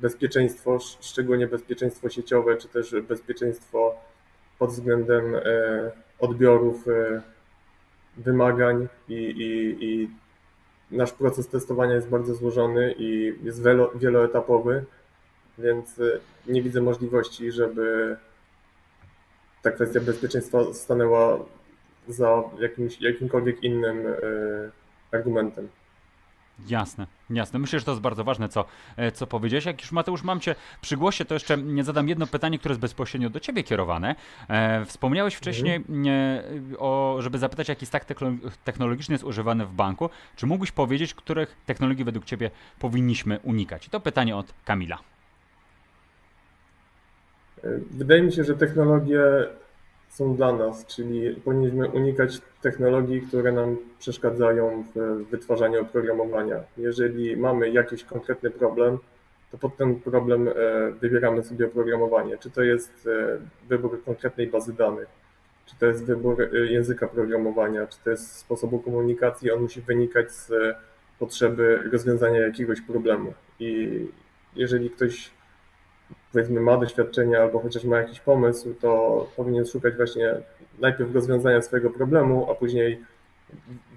bezpieczeństwo, 0.00 0.78
szczególnie 1.00 1.46
bezpieczeństwo 1.46 2.08
sieciowe, 2.08 2.56
czy 2.56 2.68
też 2.68 2.94
bezpieczeństwo 3.08 3.96
pod 4.60 4.70
względem 4.70 5.34
e, 5.34 5.40
odbiorów 6.18 6.88
e, 6.88 7.22
wymagań 8.16 8.88
i, 9.08 9.14
i, 9.14 9.84
i 9.84 10.10
nasz 10.90 11.12
proces 11.12 11.48
testowania 11.48 11.94
jest 11.94 12.08
bardzo 12.08 12.34
złożony 12.34 12.94
i 12.98 13.34
jest 13.42 13.62
wieloetapowy, 13.94 14.84
więc 15.58 15.98
e, 15.98 16.02
nie 16.52 16.62
widzę 16.62 16.80
możliwości, 16.80 17.52
żeby 17.52 18.16
ta 19.62 19.70
kwestia 19.70 20.00
bezpieczeństwa 20.00 20.58
stanęła 20.72 21.38
za 22.08 22.42
jakimś, 22.60 23.00
jakimkolwiek 23.00 23.62
innym 23.64 23.96
argumentem. 25.12 25.68
Jasne, 26.68 27.06
jasne. 27.30 27.58
Myślę, 27.58 27.78
że 27.78 27.84
to 27.84 27.90
jest 27.90 28.02
bardzo 28.02 28.24
ważne, 28.24 28.48
co, 28.48 28.64
e, 28.96 29.12
co 29.12 29.26
powiedziałeś. 29.26 29.64
Jak 29.64 29.80
już 29.80 29.92
Mateusz 29.92 30.22
mam 30.22 30.40
Cię 30.40 30.54
przy 30.80 30.96
głosie, 30.96 31.24
to 31.24 31.34
jeszcze 31.34 31.58
zadam 31.82 32.08
jedno 32.08 32.26
pytanie, 32.26 32.58
które 32.58 32.72
jest 32.72 32.80
bezpośrednio 32.80 33.30
do 33.30 33.40
Ciebie 33.40 33.62
kierowane. 33.64 34.14
E, 34.48 34.84
wspomniałeś 34.84 35.34
wcześniej, 35.34 35.76
mhm. 35.76 36.06
e, 36.06 36.78
o, 36.78 37.16
żeby 37.20 37.38
zapytać, 37.38 37.68
jaki 37.68 37.86
stack 37.86 38.06
technologiczny 38.64 39.12
jest 39.12 39.24
używany 39.24 39.66
w 39.66 39.72
banku. 39.72 40.10
Czy 40.36 40.46
mógłbyś 40.46 40.72
powiedzieć, 40.72 41.14
których 41.14 41.56
technologii 41.66 42.04
według 42.04 42.24
Ciebie 42.24 42.50
powinniśmy 42.78 43.38
unikać? 43.42 43.86
I 43.86 43.90
to 43.90 44.00
pytanie 44.00 44.36
od 44.36 44.54
Kamila. 44.64 44.98
Wydaje 47.90 48.22
mi 48.22 48.32
się, 48.32 48.44
że 48.44 48.54
technologie 48.54 49.20
są 50.10 50.36
dla 50.36 50.52
nas, 50.52 50.86
czyli 50.86 51.34
powinniśmy 51.34 51.90
unikać 51.90 52.40
technologii, 52.62 53.22
które 53.22 53.52
nam 53.52 53.76
przeszkadzają 53.98 54.84
w 54.94 55.24
wytwarzaniu 55.30 55.82
oprogramowania. 55.82 56.60
Jeżeli 56.76 57.36
mamy 57.36 57.70
jakiś 57.70 58.04
konkretny 58.04 58.50
problem, 58.50 58.98
to 59.50 59.58
pod 59.58 59.76
ten 59.76 60.00
problem 60.00 60.48
e, 60.48 60.52
wybieramy 61.00 61.42
sobie 61.42 61.66
oprogramowanie. 61.66 62.38
Czy 62.38 62.50
to 62.50 62.62
jest 62.62 63.08
e, 63.08 63.38
wybór 63.68 64.04
konkretnej 64.04 64.46
bazy 64.46 64.72
danych, 64.72 65.08
czy 65.66 65.76
to 65.76 65.86
jest 65.86 66.04
wybór 66.04 66.42
e, 66.42 66.58
języka 66.58 67.08
programowania, 67.08 67.86
czy 67.86 67.98
to 68.04 68.10
jest 68.10 68.36
sposobu 68.36 68.78
komunikacji, 68.78 69.52
on 69.52 69.62
musi 69.62 69.80
wynikać 69.80 70.32
z 70.32 70.52
potrzeby 71.18 71.82
rozwiązania 71.92 72.40
jakiegoś 72.40 72.80
problemu. 72.80 73.34
I 73.60 74.06
jeżeli 74.56 74.90
ktoś 74.90 75.30
powiedzmy 76.32 76.60
ma 76.60 76.76
doświadczenie 76.76 77.40
albo 77.40 77.60
chociaż 77.60 77.84
ma 77.84 77.98
jakiś 77.98 78.20
pomysł, 78.20 78.74
to 78.80 79.26
powinien 79.36 79.66
szukać 79.66 79.96
właśnie 79.96 80.34
najpierw 80.78 81.14
rozwiązania 81.14 81.62
swojego 81.62 81.90
problemu, 81.90 82.50
a 82.50 82.54
później 82.54 83.00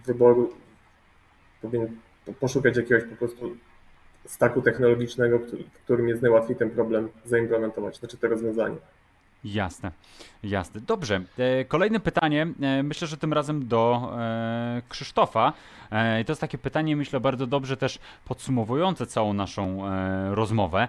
wyboru 0.06 0.54
powinien 1.62 1.98
poszukać 2.40 2.78
jakiegoś 2.78 3.04
po 3.04 3.16
prostu 3.16 3.56
staku 4.26 4.62
technologicznego, 4.62 5.40
w 5.40 5.84
którym 5.84 6.10
jest 6.10 6.22
najłatwiej 6.22 6.56
ten 6.56 6.70
problem 6.70 7.10
zaimplementować, 7.26 8.00
znaczy 8.00 8.18
to 8.18 8.28
rozwiązanie. 8.28 8.78
Jasne, 9.44 9.92
jasne. 10.44 10.82
Dobrze. 10.82 11.22
E, 11.38 11.66
kolejne 11.66 12.00
pytanie, 12.00 12.48
e, 12.62 12.84
myślę, 12.84 13.08
że 13.08 13.18
tym 13.18 13.34
razem 13.34 13.68
do 13.68 14.14
e, 14.18 14.82
Krzysztofa. 14.90 15.54
I 16.22 16.26
to 16.26 16.32
jest 16.32 16.42
takie 16.42 16.58
pytanie, 16.58 16.96
myślę, 16.96 17.20
bardzo 17.20 17.48
dobrze 17.48 17.78
też 17.78 18.00
podsumowujące 18.26 19.06
całą 19.06 19.34
naszą 19.34 19.82
rozmowę. 20.36 20.88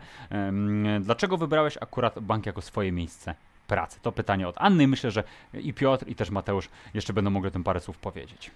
Dlaczego 1.01 1.37
wybrałeś 1.37 1.77
akurat 1.81 2.21
bank 2.21 2.47
jako 2.47 2.63
swoje 2.63 2.93
miejsce 2.93 3.35
pracy? 3.67 3.99
To 4.03 4.13
pytanie 4.13 4.49
od 4.49 4.55
Anny. 4.59 4.89
Myślę, 4.89 5.11
że 5.11 5.25
i 5.55 5.75
Piotr, 5.75 6.09
i 6.09 6.15
też 6.15 6.31
Mateusz 6.31 6.69
jeszcze 6.95 7.13
będą 7.13 7.31
mogli 7.31 7.51
tym 7.51 7.65
parę 7.65 7.81
słów 7.81 7.99
powiedzieć. 7.99 8.51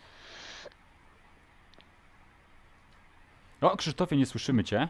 O, 3.61 3.77
Krzysztofie, 3.77 4.17
nie 4.17 4.27
słyszymy 4.27 4.65
Cię. 4.65 4.89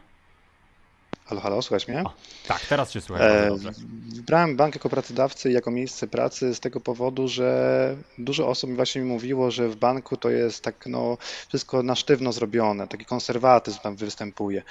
Halo, 1.28 1.40
halo, 1.40 1.62
słychać 1.62 1.88
mnie? 1.88 2.02
O, 2.04 2.12
tak, 2.46 2.60
teraz 2.60 2.90
się 2.90 3.00
słychać. 3.00 3.32
E, 3.32 3.50
wybrałem 4.14 4.56
bank 4.56 4.74
jako 4.74 4.88
pracodawcy 4.88 5.50
i 5.50 5.52
jako 5.52 5.70
miejsce 5.70 6.06
pracy 6.06 6.54
z 6.54 6.60
tego 6.60 6.80
powodu, 6.80 7.28
że 7.28 7.96
dużo 8.18 8.48
osób 8.48 8.74
właśnie 8.74 9.00
mi 9.00 9.08
mówiło, 9.08 9.50
że 9.50 9.68
w 9.68 9.76
banku 9.76 10.16
to 10.16 10.30
jest 10.30 10.62
tak 10.64 10.86
no, 10.86 11.18
wszystko 11.48 11.82
na 11.82 11.94
sztywno 11.94 12.32
zrobione, 12.32 12.88
taki 12.88 13.04
konserwatyzm 13.04 13.78
tam 13.80 13.96
występuje 13.96 14.62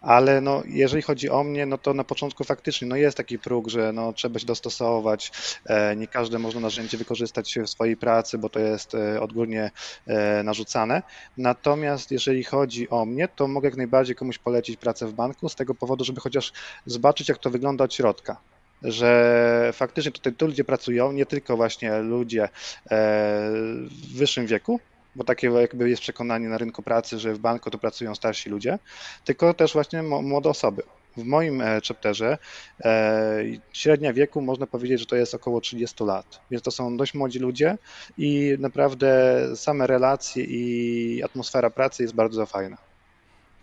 ale 0.00 0.40
no, 0.40 0.62
jeżeli 0.66 1.02
chodzi 1.02 1.30
o 1.30 1.44
mnie, 1.44 1.66
no 1.66 1.78
to 1.78 1.94
na 1.94 2.04
początku 2.04 2.44
faktycznie 2.44 2.88
no 2.88 2.96
jest 2.96 3.16
taki 3.16 3.38
próg, 3.38 3.68
że 3.68 3.92
no, 3.92 4.12
trzeba 4.12 4.38
się 4.38 4.46
dostosować, 4.46 5.32
e, 5.66 5.96
nie 5.96 6.06
każde 6.06 6.38
można 6.38 6.60
narzędzie 6.60 6.98
wykorzystać 6.98 7.58
w 7.64 7.70
swojej 7.70 7.96
pracy, 7.96 8.38
bo 8.38 8.48
to 8.48 8.60
jest 8.60 8.94
e, 8.94 9.20
odgórnie 9.20 9.70
e, 10.06 10.42
narzucane. 10.42 11.02
Natomiast 11.36 12.10
jeżeli 12.10 12.44
chodzi 12.44 12.88
o 12.90 13.04
mnie, 13.04 13.28
to 13.28 13.48
mogę 13.48 13.68
jak 13.68 13.76
najbardziej 13.76 14.16
komuś 14.16 14.38
polecić 14.38 14.76
pracę 14.76 15.06
w 15.06 15.12
banku 15.12 15.48
z 15.48 15.54
tego 15.54 15.74
powodu, 15.74 16.04
żeby 16.04 16.20
chociaż 16.20 16.52
zobaczyć, 16.86 17.28
jak 17.28 17.38
to 17.38 17.50
wygląda 17.50 17.84
od 17.84 17.94
środka 17.94 18.36
że 18.82 19.70
faktycznie 19.72 20.12
tutaj 20.12 20.32
tu 20.32 20.46
ludzie 20.46 20.64
pracują, 20.64 21.12
nie 21.12 21.26
tylko 21.26 21.56
właśnie 21.56 21.98
ludzie 21.98 22.48
w 22.90 24.16
wyższym 24.16 24.46
wieku, 24.46 24.80
bo 25.16 25.24
takie 25.24 25.46
jakby 25.46 25.90
jest 25.90 26.02
przekonanie 26.02 26.48
na 26.48 26.58
rynku 26.58 26.82
pracy, 26.82 27.18
że 27.18 27.34
w 27.34 27.38
banku 27.38 27.70
to 27.70 27.78
pracują 27.78 28.14
starsi 28.14 28.50
ludzie, 28.50 28.78
tylko 29.24 29.54
też 29.54 29.72
właśnie 29.72 30.02
młode 30.02 30.48
osoby. 30.48 30.82
W 31.16 31.24
moim 31.24 31.60
e, 31.60 31.80
chapterze 31.88 32.38
e, 32.80 33.42
średnia 33.72 34.12
wieku 34.12 34.40
można 34.40 34.66
powiedzieć, 34.66 35.00
że 35.00 35.06
to 35.06 35.16
jest 35.16 35.34
około 35.34 35.60
30 35.60 36.04
lat, 36.04 36.40
więc 36.50 36.62
to 36.62 36.70
są 36.70 36.96
dość 36.96 37.14
młodzi 37.14 37.38
ludzie 37.38 37.78
i 38.18 38.56
naprawdę 38.58 39.38
same 39.54 39.86
relacje 39.86 40.44
i 40.44 41.22
atmosfera 41.22 41.70
pracy 41.70 42.02
jest 42.02 42.14
bardzo 42.14 42.46
fajna. 42.46 42.76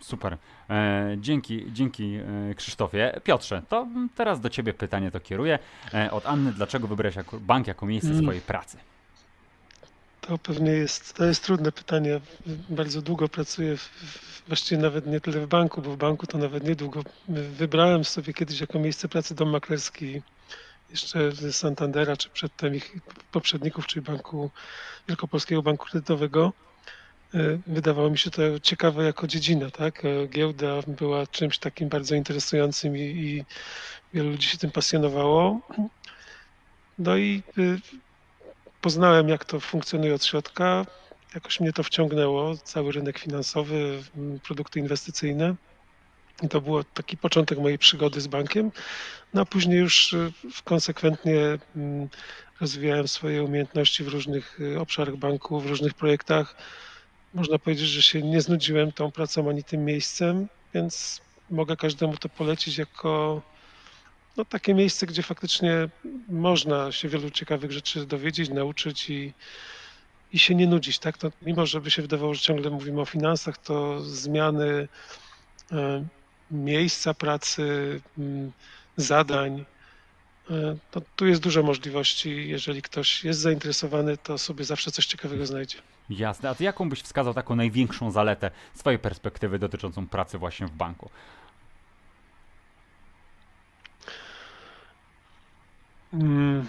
Super. 0.00 0.36
E, 0.70 1.16
dzięki, 1.18 1.66
dzięki 1.72 2.18
Krzysztofie. 2.56 3.20
Piotrze, 3.24 3.62
to 3.68 3.86
teraz 4.16 4.40
do 4.40 4.50
Ciebie 4.50 4.74
pytanie 4.74 5.10
to 5.10 5.20
kieruję. 5.20 5.58
Od 6.10 6.26
Anny, 6.26 6.52
dlaczego 6.52 6.86
wybrałeś 6.86 7.16
bank 7.32 7.66
jako 7.66 7.86
miejsce 7.86 8.10
mm. 8.10 8.22
swojej 8.22 8.40
pracy? 8.40 8.78
To 10.28 10.38
pewnie 10.38 10.70
jest, 10.70 11.14
to 11.14 11.24
jest 11.24 11.44
trudne 11.44 11.72
pytanie. 11.72 12.20
Bardzo 12.68 13.02
długo 13.02 13.28
pracuję, 13.28 13.76
w, 13.76 14.42
właściwie 14.46 14.82
nawet 14.82 15.06
nie 15.06 15.20
tyle 15.20 15.40
w 15.40 15.46
banku, 15.46 15.82
bo 15.82 15.90
w 15.90 15.96
banku 15.96 16.26
to 16.26 16.38
nawet 16.38 16.64
niedługo. 16.64 17.02
Wybrałem 17.28 18.04
sobie 18.04 18.32
kiedyś 18.32 18.60
jako 18.60 18.78
miejsce 18.78 19.08
pracy 19.08 19.34
dom 19.34 19.50
maklerski 19.50 20.22
jeszcze 20.90 21.32
z 21.32 21.56
Santandera, 21.56 22.16
czy 22.16 22.28
przedtem 22.28 22.74
ich 22.74 22.96
poprzedników, 23.32 23.86
czyli 23.86 24.02
Banku 24.02 24.50
Wielkopolskiego 25.08 25.62
Banku 25.62 25.86
Kredytowego. 25.86 26.52
E, 27.34 27.58
wydawało 27.66 28.10
mi 28.10 28.18
się 28.18 28.30
to 28.30 28.60
ciekawe 28.62 29.04
jako 29.04 29.26
dziedzina, 29.26 29.70
tak? 29.70 30.04
E, 30.04 30.26
giełda 30.28 30.82
była 30.88 31.26
czymś 31.26 31.58
takim 31.58 31.88
bardzo 31.88 32.14
interesującym 32.14 32.96
i, 32.96 33.00
i 33.00 33.44
wielu 34.14 34.30
ludzi 34.30 34.48
się 34.48 34.58
tym 34.58 34.70
pasjonowało. 34.70 35.60
No 36.98 37.16
i 37.16 37.42
y, 37.58 37.80
poznałem, 38.86 39.28
jak 39.28 39.44
to 39.44 39.60
funkcjonuje 39.60 40.14
od 40.14 40.24
środka. 40.24 40.86
Jakoś 41.34 41.60
mnie 41.60 41.72
to 41.72 41.82
wciągnęło, 41.82 42.56
cały 42.56 42.92
rynek 42.92 43.18
finansowy, 43.18 44.02
produkty 44.44 44.78
inwestycyjne. 44.78 45.54
I 46.42 46.48
to 46.48 46.60
był 46.60 46.84
taki 46.84 47.16
początek 47.16 47.58
mojej 47.58 47.78
przygody 47.78 48.20
z 48.20 48.26
bankiem. 48.26 48.72
No 49.34 49.42
a 49.42 49.44
później 49.44 49.78
już 49.78 50.12
y, 50.12 50.32
konsekwentnie 50.64 51.36
rozwijałem 52.60 53.08
swoje 53.08 53.42
umiejętności 53.44 54.04
w 54.04 54.08
różnych 54.08 54.60
y, 54.60 54.80
obszarach 54.80 55.16
banku, 55.16 55.60
w 55.60 55.66
różnych 55.66 55.94
projektach 55.94 56.56
można 57.34 57.58
powiedzieć, 57.58 57.88
że 57.88 58.02
się 58.02 58.22
nie 58.22 58.40
znudziłem 58.40 58.92
tą 58.92 59.12
pracą 59.12 59.50
ani 59.50 59.64
tym 59.64 59.84
miejscem, 59.84 60.48
więc 60.74 61.20
mogę 61.50 61.76
każdemu 61.76 62.16
to 62.16 62.28
polecić 62.28 62.78
jako 62.78 63.42
no, 64.36 64.44
takie 64.44 64.74
miejsce, 64.74 65.06
gdzie 65.06 65.22
faktycznie 65.22 65.88
można 66.28 66.92
się 66.92 67.08
wielu 67.08 67.30
ciekawych 67.30 67.72
rzeczy 67.72 68.06
dowiedzieć, 68.06 68.50
nauczyć 68.50 69.10
i, 69.10 69.32
i 70.32 70.38
się 70.38 70.54
nie 70.54 70.66
nudzić. 70.66 70.98
Tak? 70.98 71.18
To, 71.18 71.32
mimo, 71.42 71.66
żeby 71.66 71.90
się 71.90 72.02
wydawało, 72.02 72.34
że 72.34 72.40
ciągle 72.40 72.70
mówimy 72.70 73.00
o 73.00 73.04
finansach, 73.04 73.58
to 73.58 74.00
zmiany 74.00 74.88
e, 75.72 76.04
miejsca 76.50 77.14
pracy, 77.14 78.00
zadań, 78.96 79.64
e, 80.50 80.76
to 80.90 81.02
tu 81.16 81.26
jest 81.26 81.40
dużo 81.40 81.62
możliwości. 81.62 82.48
Jeżeli 82.48 82.82
ktoś 82.82 83.24
jest 83.24 83.40
zainteresowany, 83.40 84.16
to 84.16 84.38
sobie 84.38 84.64
zawsze 84.64 84.90
coś 84.90 85.06
ciekawego 85.06 85.46
znajdzie. 85.46 85.78
Jasne. 86.10 86.50
A 86.50 86.54
ty 86.54 86.64
jaką 86.64 86.88
byś 86.88 87.02
wskazał 87.02 87.34
taką 87.34 87.56
największą 87.56 88.10
zaletę 88.10 88.50
swojej 88.74 88.98
perspektywy 88.98 89.58
dotyczącą 89.58 90.08
pracy 90.08 90.38
właśnie 90.38 90.66
w 90.66 90.70
banku? 90.70 91.10
Hmm. 96.10 96.68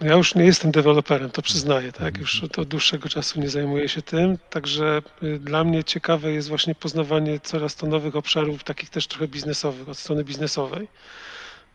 Ja 0.00 0.14
już 0.14 0.34
nie 0.34 0.44
jestem 0.44 0.70
deweloperem, 0.70 1.30
to 1.30 1.42
przyznaję, 1.42 1.92
tak? 1.92 2.18
Już 2.18 2.44
od 2.44 2.68
dłuższego 2.68 3.08
czasu 3.08 3.40
nie 3.40 3.48
zajmuję 3.48 3.88
się 3.88 4.02
tym, 4.02 4.38
także 4.50 5.02
y, 5.22 5.38
dla 5.38 5.64
mnie 5.64 5.84
ciekawe 5.84 6.32
jest 6.32 6.48
właśnie 6.48 6.74
poznawanie 6.74 7.40
coraz 7.40 7.76
to 7.76 7.86
nowych 7.86 8.16
obszarów, 8.16 8.64
takich 8.64 8.90
też 8.90 9.06
trochę 9.06 9.28
biznesowych, 9.28 9.88
od 9.88 9.98
strony 9.98 10.24
biznesowej. 10.24 10.88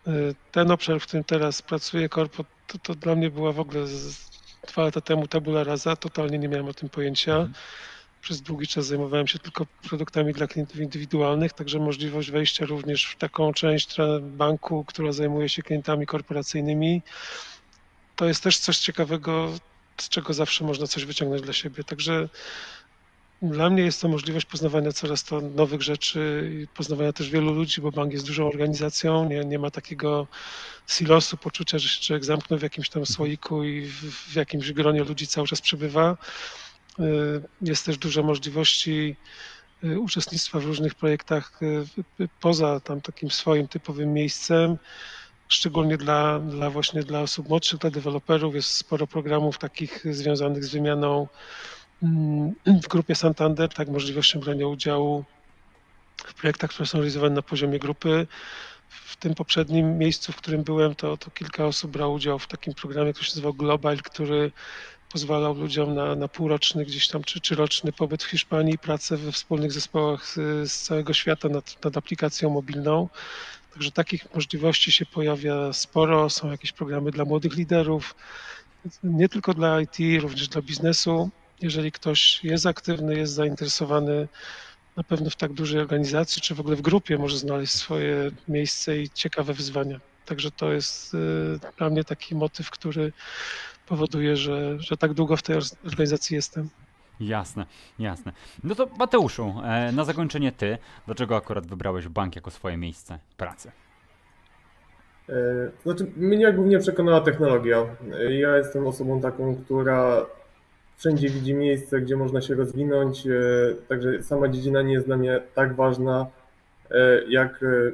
Y, 0.07 0.35
ten 0.51 0.71
obszar, 0.71 0.99
w 0.99 1.07
którym 1.07 1.23
teraz 1.23 1.61
pracuję, 1.61 2.09
korpo, 2.09 2.45
to, 2.67 2.77
to 2.77 2.95
dla 2.95 3.15
mnie 3.15 3.29
była 3.29 3.51
w 3.51 3.59
ogóle 3.59 3.85
dwa 4.67 4.83
lata 4.83 5.01
temu 5.01 5.27
tabula 5.27 5.63
rasa, 5.63 5.95
totalnie 5.95 6.39
nie 6.39 6.47
miałem 6.47 6.67
o 6.67 6.73
tym 6.73 6.89
pojęcia. 6.89 7.47
Przez 8.21 8.41
długi 8.41 8.67
czas 8.67 8.85
zajmowałem 8.85 9.27
się 9.27 9.39
tylko 9.39 9.65
produktami 9.65 10.33
dla 10.33 10.47
klientów 10.47 10.79
indywidualnych, 10.79 11.53
także 11.53 11.79
możliwość 11.79 12.31
wejścia 12.31 12.65
również 12.65 13.05
w 13.05 13.15
taką 13.15 13.53
część 13.53 13.97
banku, 14.21 14.85
która 14.87 15.11
zajmuje 15.11 15.49
się 15.49 15.61
klientami 15.61 16.05
korporacyjnymi, 16.05 17.01
to 18.15 18.25
jest 18.25 18.43
też 18.43 18.57
coś 18.57 18.77
ciekawego, 18.77 19.51
z 20.01 20.09
czego 20.09 20.33
zawsze 20.33 20.63
można 20.65 20.87
coś 20.87 21.05
wyciągnąć 21.05 21.41
dla 21.41 21.53
siebie. 21.53 21.83
Także 21.83 22.29
dla 23.41 23.69
mnie 23.69 23.83
jest 23.83 24.01
to 24.01 24.07
możliwość 24.07 24.45
poznawania 24.45 24.91
coraz 24.91 25.23
to 25.23 25.41
nowych 25.41 25.81
rzeczy 25.81 26.51
i 26.53 26.67
poznawania 26.67 27.13
też 27.13 27.29
wielu 27.29 27.53
ludzi, 27.53 27.81
bo 27.81 27.91
bank 27.91 28.13
jest 28.13 28.25
dużą 28.25 28.47
organizacją, 28.47 29.29
nie, 29.29 29.45
nie 29.45 29.59
ma 29.59 29.71
takiego 29.71 30.27
silosu, 30.87 31.37
poczucia, 31.37 31.77
że 31.77 31.89
się 31.89 32.01
człowiek 32.01 32.25
zamknął 32.25 32.59
w 32.59 32.63
jakimś 32.63 32.89
tam 32.89 33.05
słoiku 33.05 33.63
i 33.63 33.81
w, 33.81 34.31
w 34.31 34.35
jakimś 34.35 34.71
gronie 34.71 35.03
ludzi 35.03 35.27
cały 35.27 35.47
czas 35.47 35.61
przebywa. 35.61 36.17
Y, 36.99 37.41
jest 37.61 37.85
też 37.85 37.97
dużo 37.97 38.23
możliwości 38.23 39.15
y, 39.83 39.99
uczestnictwa 39.99 40.59
w 40.59 40.65
różnych 40.65 40.95
projektach 40.95 41.59
y, 42.19 42.27
poza 42.39 42.79
tam 42.79 43.01
takim 43.01 43.31
swoim 43.31 43.67
typowym 43.67 44.13
miejscem. 44.13 44.77
Szczególnie 45.47 45.97
dla, 45.97 46.39
dla 46.39 46.69
właśnie 46.69 47.03
dla 47.03 47.21
osób 47.21 47.49
młodszych, 47.49 47.79
dla 47.79 47.89
deweloperów 47.89 48.55
jest 48.55 48.69
sporo 48.69 49.07
programów 49.07 49.57
takich 49.57 50.15
związanych 50.15 50.65
z 50.65 50.71
wymianą 50.71 51.27
mm, 52.03 52.55
w 52.65 52.87
grupie 52.87 53.15
Santander, 53.15 53.69
tak 53.69 53.87
możliwością 53.87 54.39
brania 54.39 54.67
udziału 54.67 55.25
w 56.17 56.33
projektach, 56.33 56.69
które 56.69 56.85
są 56.85 56.97
realizowane 56.97 57.35
na 57.35 57.41
poziomie 57.41 57.79
grupy, 57.79 58.27
w 58.89 59.15
tym 59.15 59.35
poprzednim 59.35 59.97
miejscu, 59.97 60.31
w 60.31 60.35
którym 60.35 60.63
byłem, 60.63 60.95
to, 60.95 61.17
to 61.17 61.31
kilka 61.31 61.65
osób 61.65 61.91
brało 61.91 62.13
udział 62.13 62.39
w 62.39 62.47
takim 62.47 62.73
programie, 62.73 63.13
który 63.13 63.27
się 63.27 63.31
nazywał 63.31 63.53
Global, 63.53 63.97
który 63.97 64.51
pozwalał 65.11 65.53
ludziom 65.53 65.95
na, 65.95 66.15
na 66.15 66.27
półroczny 66.27 66.85
gdzieś 66.85 67.07
tam 67.07 67.23
czy, 67.23 67.39
czy 67.41 67.55
roczny 67.55 67.91
pobyt 67.91 68.23
w 68.23 68.29
Hiszpanii, 68.29 68.77
pracę 68.77 69.17
we 69.17 69.31
wspólnych 69.31 69.71
zespołach 69.71 70.25
z, 70.25 70.33
z 70.71 70.81
całego 70.81 71.13
świata 71.13 71.49
nad, 71.49 71.83
nad 71.83 71.97
aplikacją 71.97 72.49
mobilną. 72.49 73.09
Także 73.73 73.91
takich 73.91 74.35
możliwości 74.35 74.91
się 74.91 75.05
pojawia 75.05 75.73
sporo. 75.73 76.29
Są 76.29 76.51
jakieś 76.51 76.71
programy 76.71 77.11
dla 77.11 77.25
młodych 77.25 77.55
liderów, 77.55 78.15
nie 79.03 79.29
tylko 79.29 79.53
dla 79.53 79.81
IT, 79.81 80.21
również 80.21 80.47
dla 80.47 80.61
biznesu. 80.61 81.29
Jeżeli 81.61 81.91
ktoś 81.91 82.43
jest 82.43 82.65
aktywny, 82.65 83.17
jest 83.17 83.33
zainteresowany 83.33 84.27
na 84.97 85.03
pewno 85.03 85.29
w 85.29 85.35
tak 85.35 85.53
dużej 85.53 85.79
organizacji, 85.79 86.41
czy 86.41 86.55
w 86.55 86.59
ogóle 86.59 86.75
w 86.75 86.81
grupie 86.81 87.17
może 87.17 87.37
znaleźć 87.37 87.73
swoje 87.73 88.31
miejsce 88.47 88.97
i 88.97 89.09
ciekawe 89.09 89.53
wyzwania. 89.53 89.99
Także 90.25 90.51
to 90.51 90.73
jest 90.73 91.13
y, 91.13 91.17
dla 91.77 91.89
mnie 91.89 92.03
taki 92.03 92.35
motyw, 92.35 92.69
który 92.69 93.13
powoduje, 93.89 94.35
że, 94.35 94.79
że 94.79 94.97
tak 94.97 95.13
długo 95.13 95.37
w 95.37 95.43
tej 95.43 95.55
organizacji 95.85 96.35
jestem. 96.35 96.69
Jasne, 97.19 97.65
jasne. 97.99 98.31
No 98.63 98.75
to 98.75 98.87
Mateuszu, 98.99 99.53
e, 99.63 99.91
na 99.91 100.03
zakończenie 100.03 100.51
ty, 100.51 100.77
dlaczego 101.05 101.35
akurat 101.35 101.67
wybrałeś 101.67 102.07
bank 102.07 102.35
jako 102.35 102.51
swoje 102.51 102.77
miejsce 102.77 103.19
pracy? 103.37 103.71
E, 105.29 105.33
znaczy, 105.83 106.11
mnie 106.17 106.53
głównie 106.53 106.79
przekonała 106.79 107.21
technologia. 107.21 107.85
Ja 108.29 108.57
jestem 108.57 108.87
osobą 108.87 109.21
taką, 109.21 109.55
która 109.55 110.25
wszędzie 110.99 111.29
widzi 111.29 111.53
miejsce, 111.53 112.01
gdzie 112.01 112.15
można 112.15 112.41
się 112.41 112.55
rozwinąć, 112.55 113.27
e, 113.27 113.31
także 113.87 114.23
sama 114.23 114.47
dziedzina 114.47 114.81
nie 114.81 114.93
jest 114.93 115.05
dla 115.05 115.17
mnie 115.17 115.41
tak 115.55 115.75
ważna, 115.75 116.27
e, 116.91 117.23
jak 117.27 117.63
e, 117.63 117.91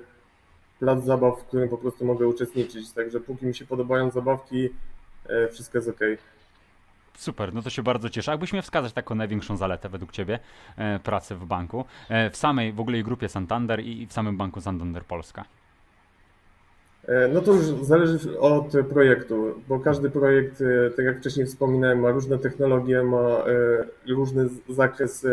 plac 0.80 1.04
zabaw, 1.04 1.40
w 1.40 1.44
którym 1.44 1.70
po 1.70 1.78
prostu 1.78 2.06
mogę 2.06 2.28
uczestniczyć. 2.28 2.92
Także 2.92 3.20
póki 3.20 3.46
mi 3.46 3.56
się 3.56 3.66
podobają 3.66 4.12
zabawki, 4.12 4.70
wszystko 5.52 5.78
jest 5.78 5.90
ok. 5.90 6.00
Super, 7.18 7.54
no 7.54 7.62
to 7.62 7.70
się 7.70 7.84
bardzo 7.84 8.10
cieszę. 8.10 8.32
Jakbyś 8.32 8.54
miał 8.54 8.62
wskazać 8.62 8.94
taką 8.94 9.16
największą 9.16 9.58
zaletę 9.58 9.90
według 9.90 10.12
Ciebie 10.12 10.40
pracy 11.04 11.36
w 11.36 11.46
banku, 11.46 11.86
w 12.32 12.38
samej 12.38 12.74
w 12.74 12.80
ogóle 12.80 13.04
grupie 13.04 13.30
Santander 13.30 13.80
i 13.80 14.08
w 14.08 14.14
samym 14.14 14.38
banku 14.38 14.62
Santander 14.62 15.04
Polska? 15.04 15.46
E, 17.08 17.28
no 17.28 17.42
to 17.42 17.54
już 17.54 17.66
zależy 17.66 18.40
od 18.40 18.74
projektu, 18.90 19.62
bo 19.68 19.80
każdy 19.80 20.10
projekt, 20.10 20.62
e, 20.62 20.90
tak 20.90 21.06
jak 21.06 21.18
wcześniej 21.18 21.46
wspominałem, 21.46 22.00
ma 22.00 22.12
różne 22.12 22.38
technologie, 22.38 23.04
ma 23.04 23.18
e, 23.18 24.14
różny 24.14 24.50
zakres 24.70 25.28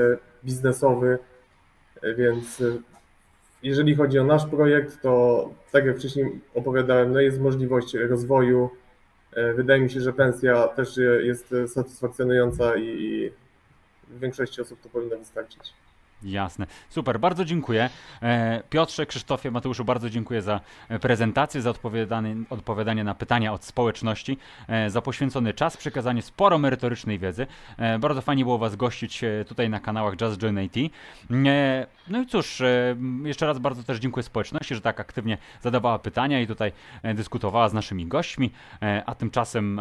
biznesowy, 0.45 1.19
więc 2.17 2.63
jeżeli 3.63 3.95
chodzi 3.95 4.19
o 4.19 4.25
nasz 4.25 4.47
projekt, 4.47 5.03
to 5.03 5.49
tak 5.73 5.87
jak 5.87 5.99
wcześniej 5.99 6.41
opowiadałem, 6.55 7.13
no 7.13 7.21
jest 7.21 7.41
możliwość 7.41 7.95
rozwoju. 7.95 8.71
Wydaje 9.55 9.81
mi 9.81 9.91
się, 9.91 10.01
że 10.01 10.13
pensja 10.13 10.69
też 10.69 10.97
jest 11.23 11.55
satysfakcjonująca 11.67 12.77
i 12.77 13.33
większości 14.11 14.61
osób 14.61 14.81
to 14.81 14.89
powinno 14.89 15.17
wystarczyć. 15.17 15.73
Jasne. 16.25 16.67
Super, 16.89 17.21
bardzo 17.21 17.45
dziękuję. 17.45 17.91
E, 18.23 18.63
Piotrze, 18.71 19.07
Krzysztofie, 19.07 19.51
Mateuszu, 19.51 19.85
bardzo 19.85 20.11
dziękuję 20.11 20.43
za 20.43 20.61
e, 20.89 20.99
prezentację, 20.99 21.63
za 21.63 21.71
odpowiadanie, 21.71 22.37
odpowiadanie 22.51 23.05
na 23.05 23.15
pytania 23.15 23.53
od 23.53 23.65
społeczności, 23.65 24.39
e, 24.69 24.91
za 24.91 25.03
poświęcony 25.03 25.55
czas, 25.55 25.77
przekazanie 25.77 26.23
sporo 26.23 26.59
merytorycznej 26.59 27.19
wiedzy. 27.19 27.47
Bardzo 28.01 28.21
fajnie 28.21 28.45
było 28.45 28.59
Was 28.59 28.77
gościć 28.77 29.21
tutaj 29.49 29.71
na 29.71 29.81
kanałach 29.81 30.21
Just 30.21 30.39
Join 30.39 30.61
IT. 30.61 30.93
No 32.09 32.21
i 32.23 32.27
cóż, 32.27 32.63
jeszcze 33.25 33.47
raz 33.47 33.59
bardzo 33.59 33.83
też 33.83 33.99
dziękuję 33.99 34.23
społeczności, 34.23 34.75
że 34.75 34.81
tak 34.81 35.01
aktywnie 35.01 35.39
zadawała 35.63 35.99
pytania 35.99 36.41
i 36.41 36.47
tutaj 36.47 36.73
dyskutowała 37.15 37.69
z 37.69 37.73
naszymi 37.73 38.07
gośćmi. 38.07 38.51
A 39.07 39.15
tymczasem 39.15 39.81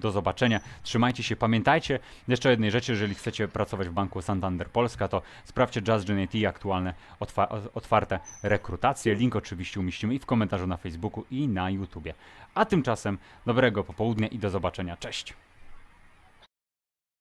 do 0.00 0.10
zobaczenia. 0.10 0.60
Trzymajcie 0.82 1.22
się, 1.22 1.36
pamiętajcie 1.36 1.98
jeszcze 2.28 2.48
o 2.48 2.50
jednej 2.50 2.70
rzeczy, 2.70 2.92
jeżeli 2.92 3.14
chcecie 3.14 3.48
pracować 3.48 3.88
w 3.88 3.92
Banku 3.92 4.22
Santander 4.22 4.70
Polska, 4.70 5.08
to 5.08 5.22
sprawdźcie 5.50 5.82
IT, 6.24 6.46
aktualne 6.48 6.94
otwa- 7.20 7.48
otwarte 7.74 8.20
rekrutacje. 8.42 9.14
Link 9.14 9.36
oczywiście 9.36 9.80
umieścimy 9.80 10.14
i 10.14 10.18
w 10.18 10.26
komentarzu 10.26 10.66
na 10.66 10.76
Facebooku 10.76 11.24
i 11.30 11.48
na 11.48 11.70
YouTubie. 11.70 12.14
A 12.54 12.64
tymczasem 12.64 13.18
dobrego 13.46 13.84
popołudnia 13.84 14.28
i 14.28 14.38
do 14.38 14.50
zobaczenia. 14.50 14.96
Cześć! 14.96 15.34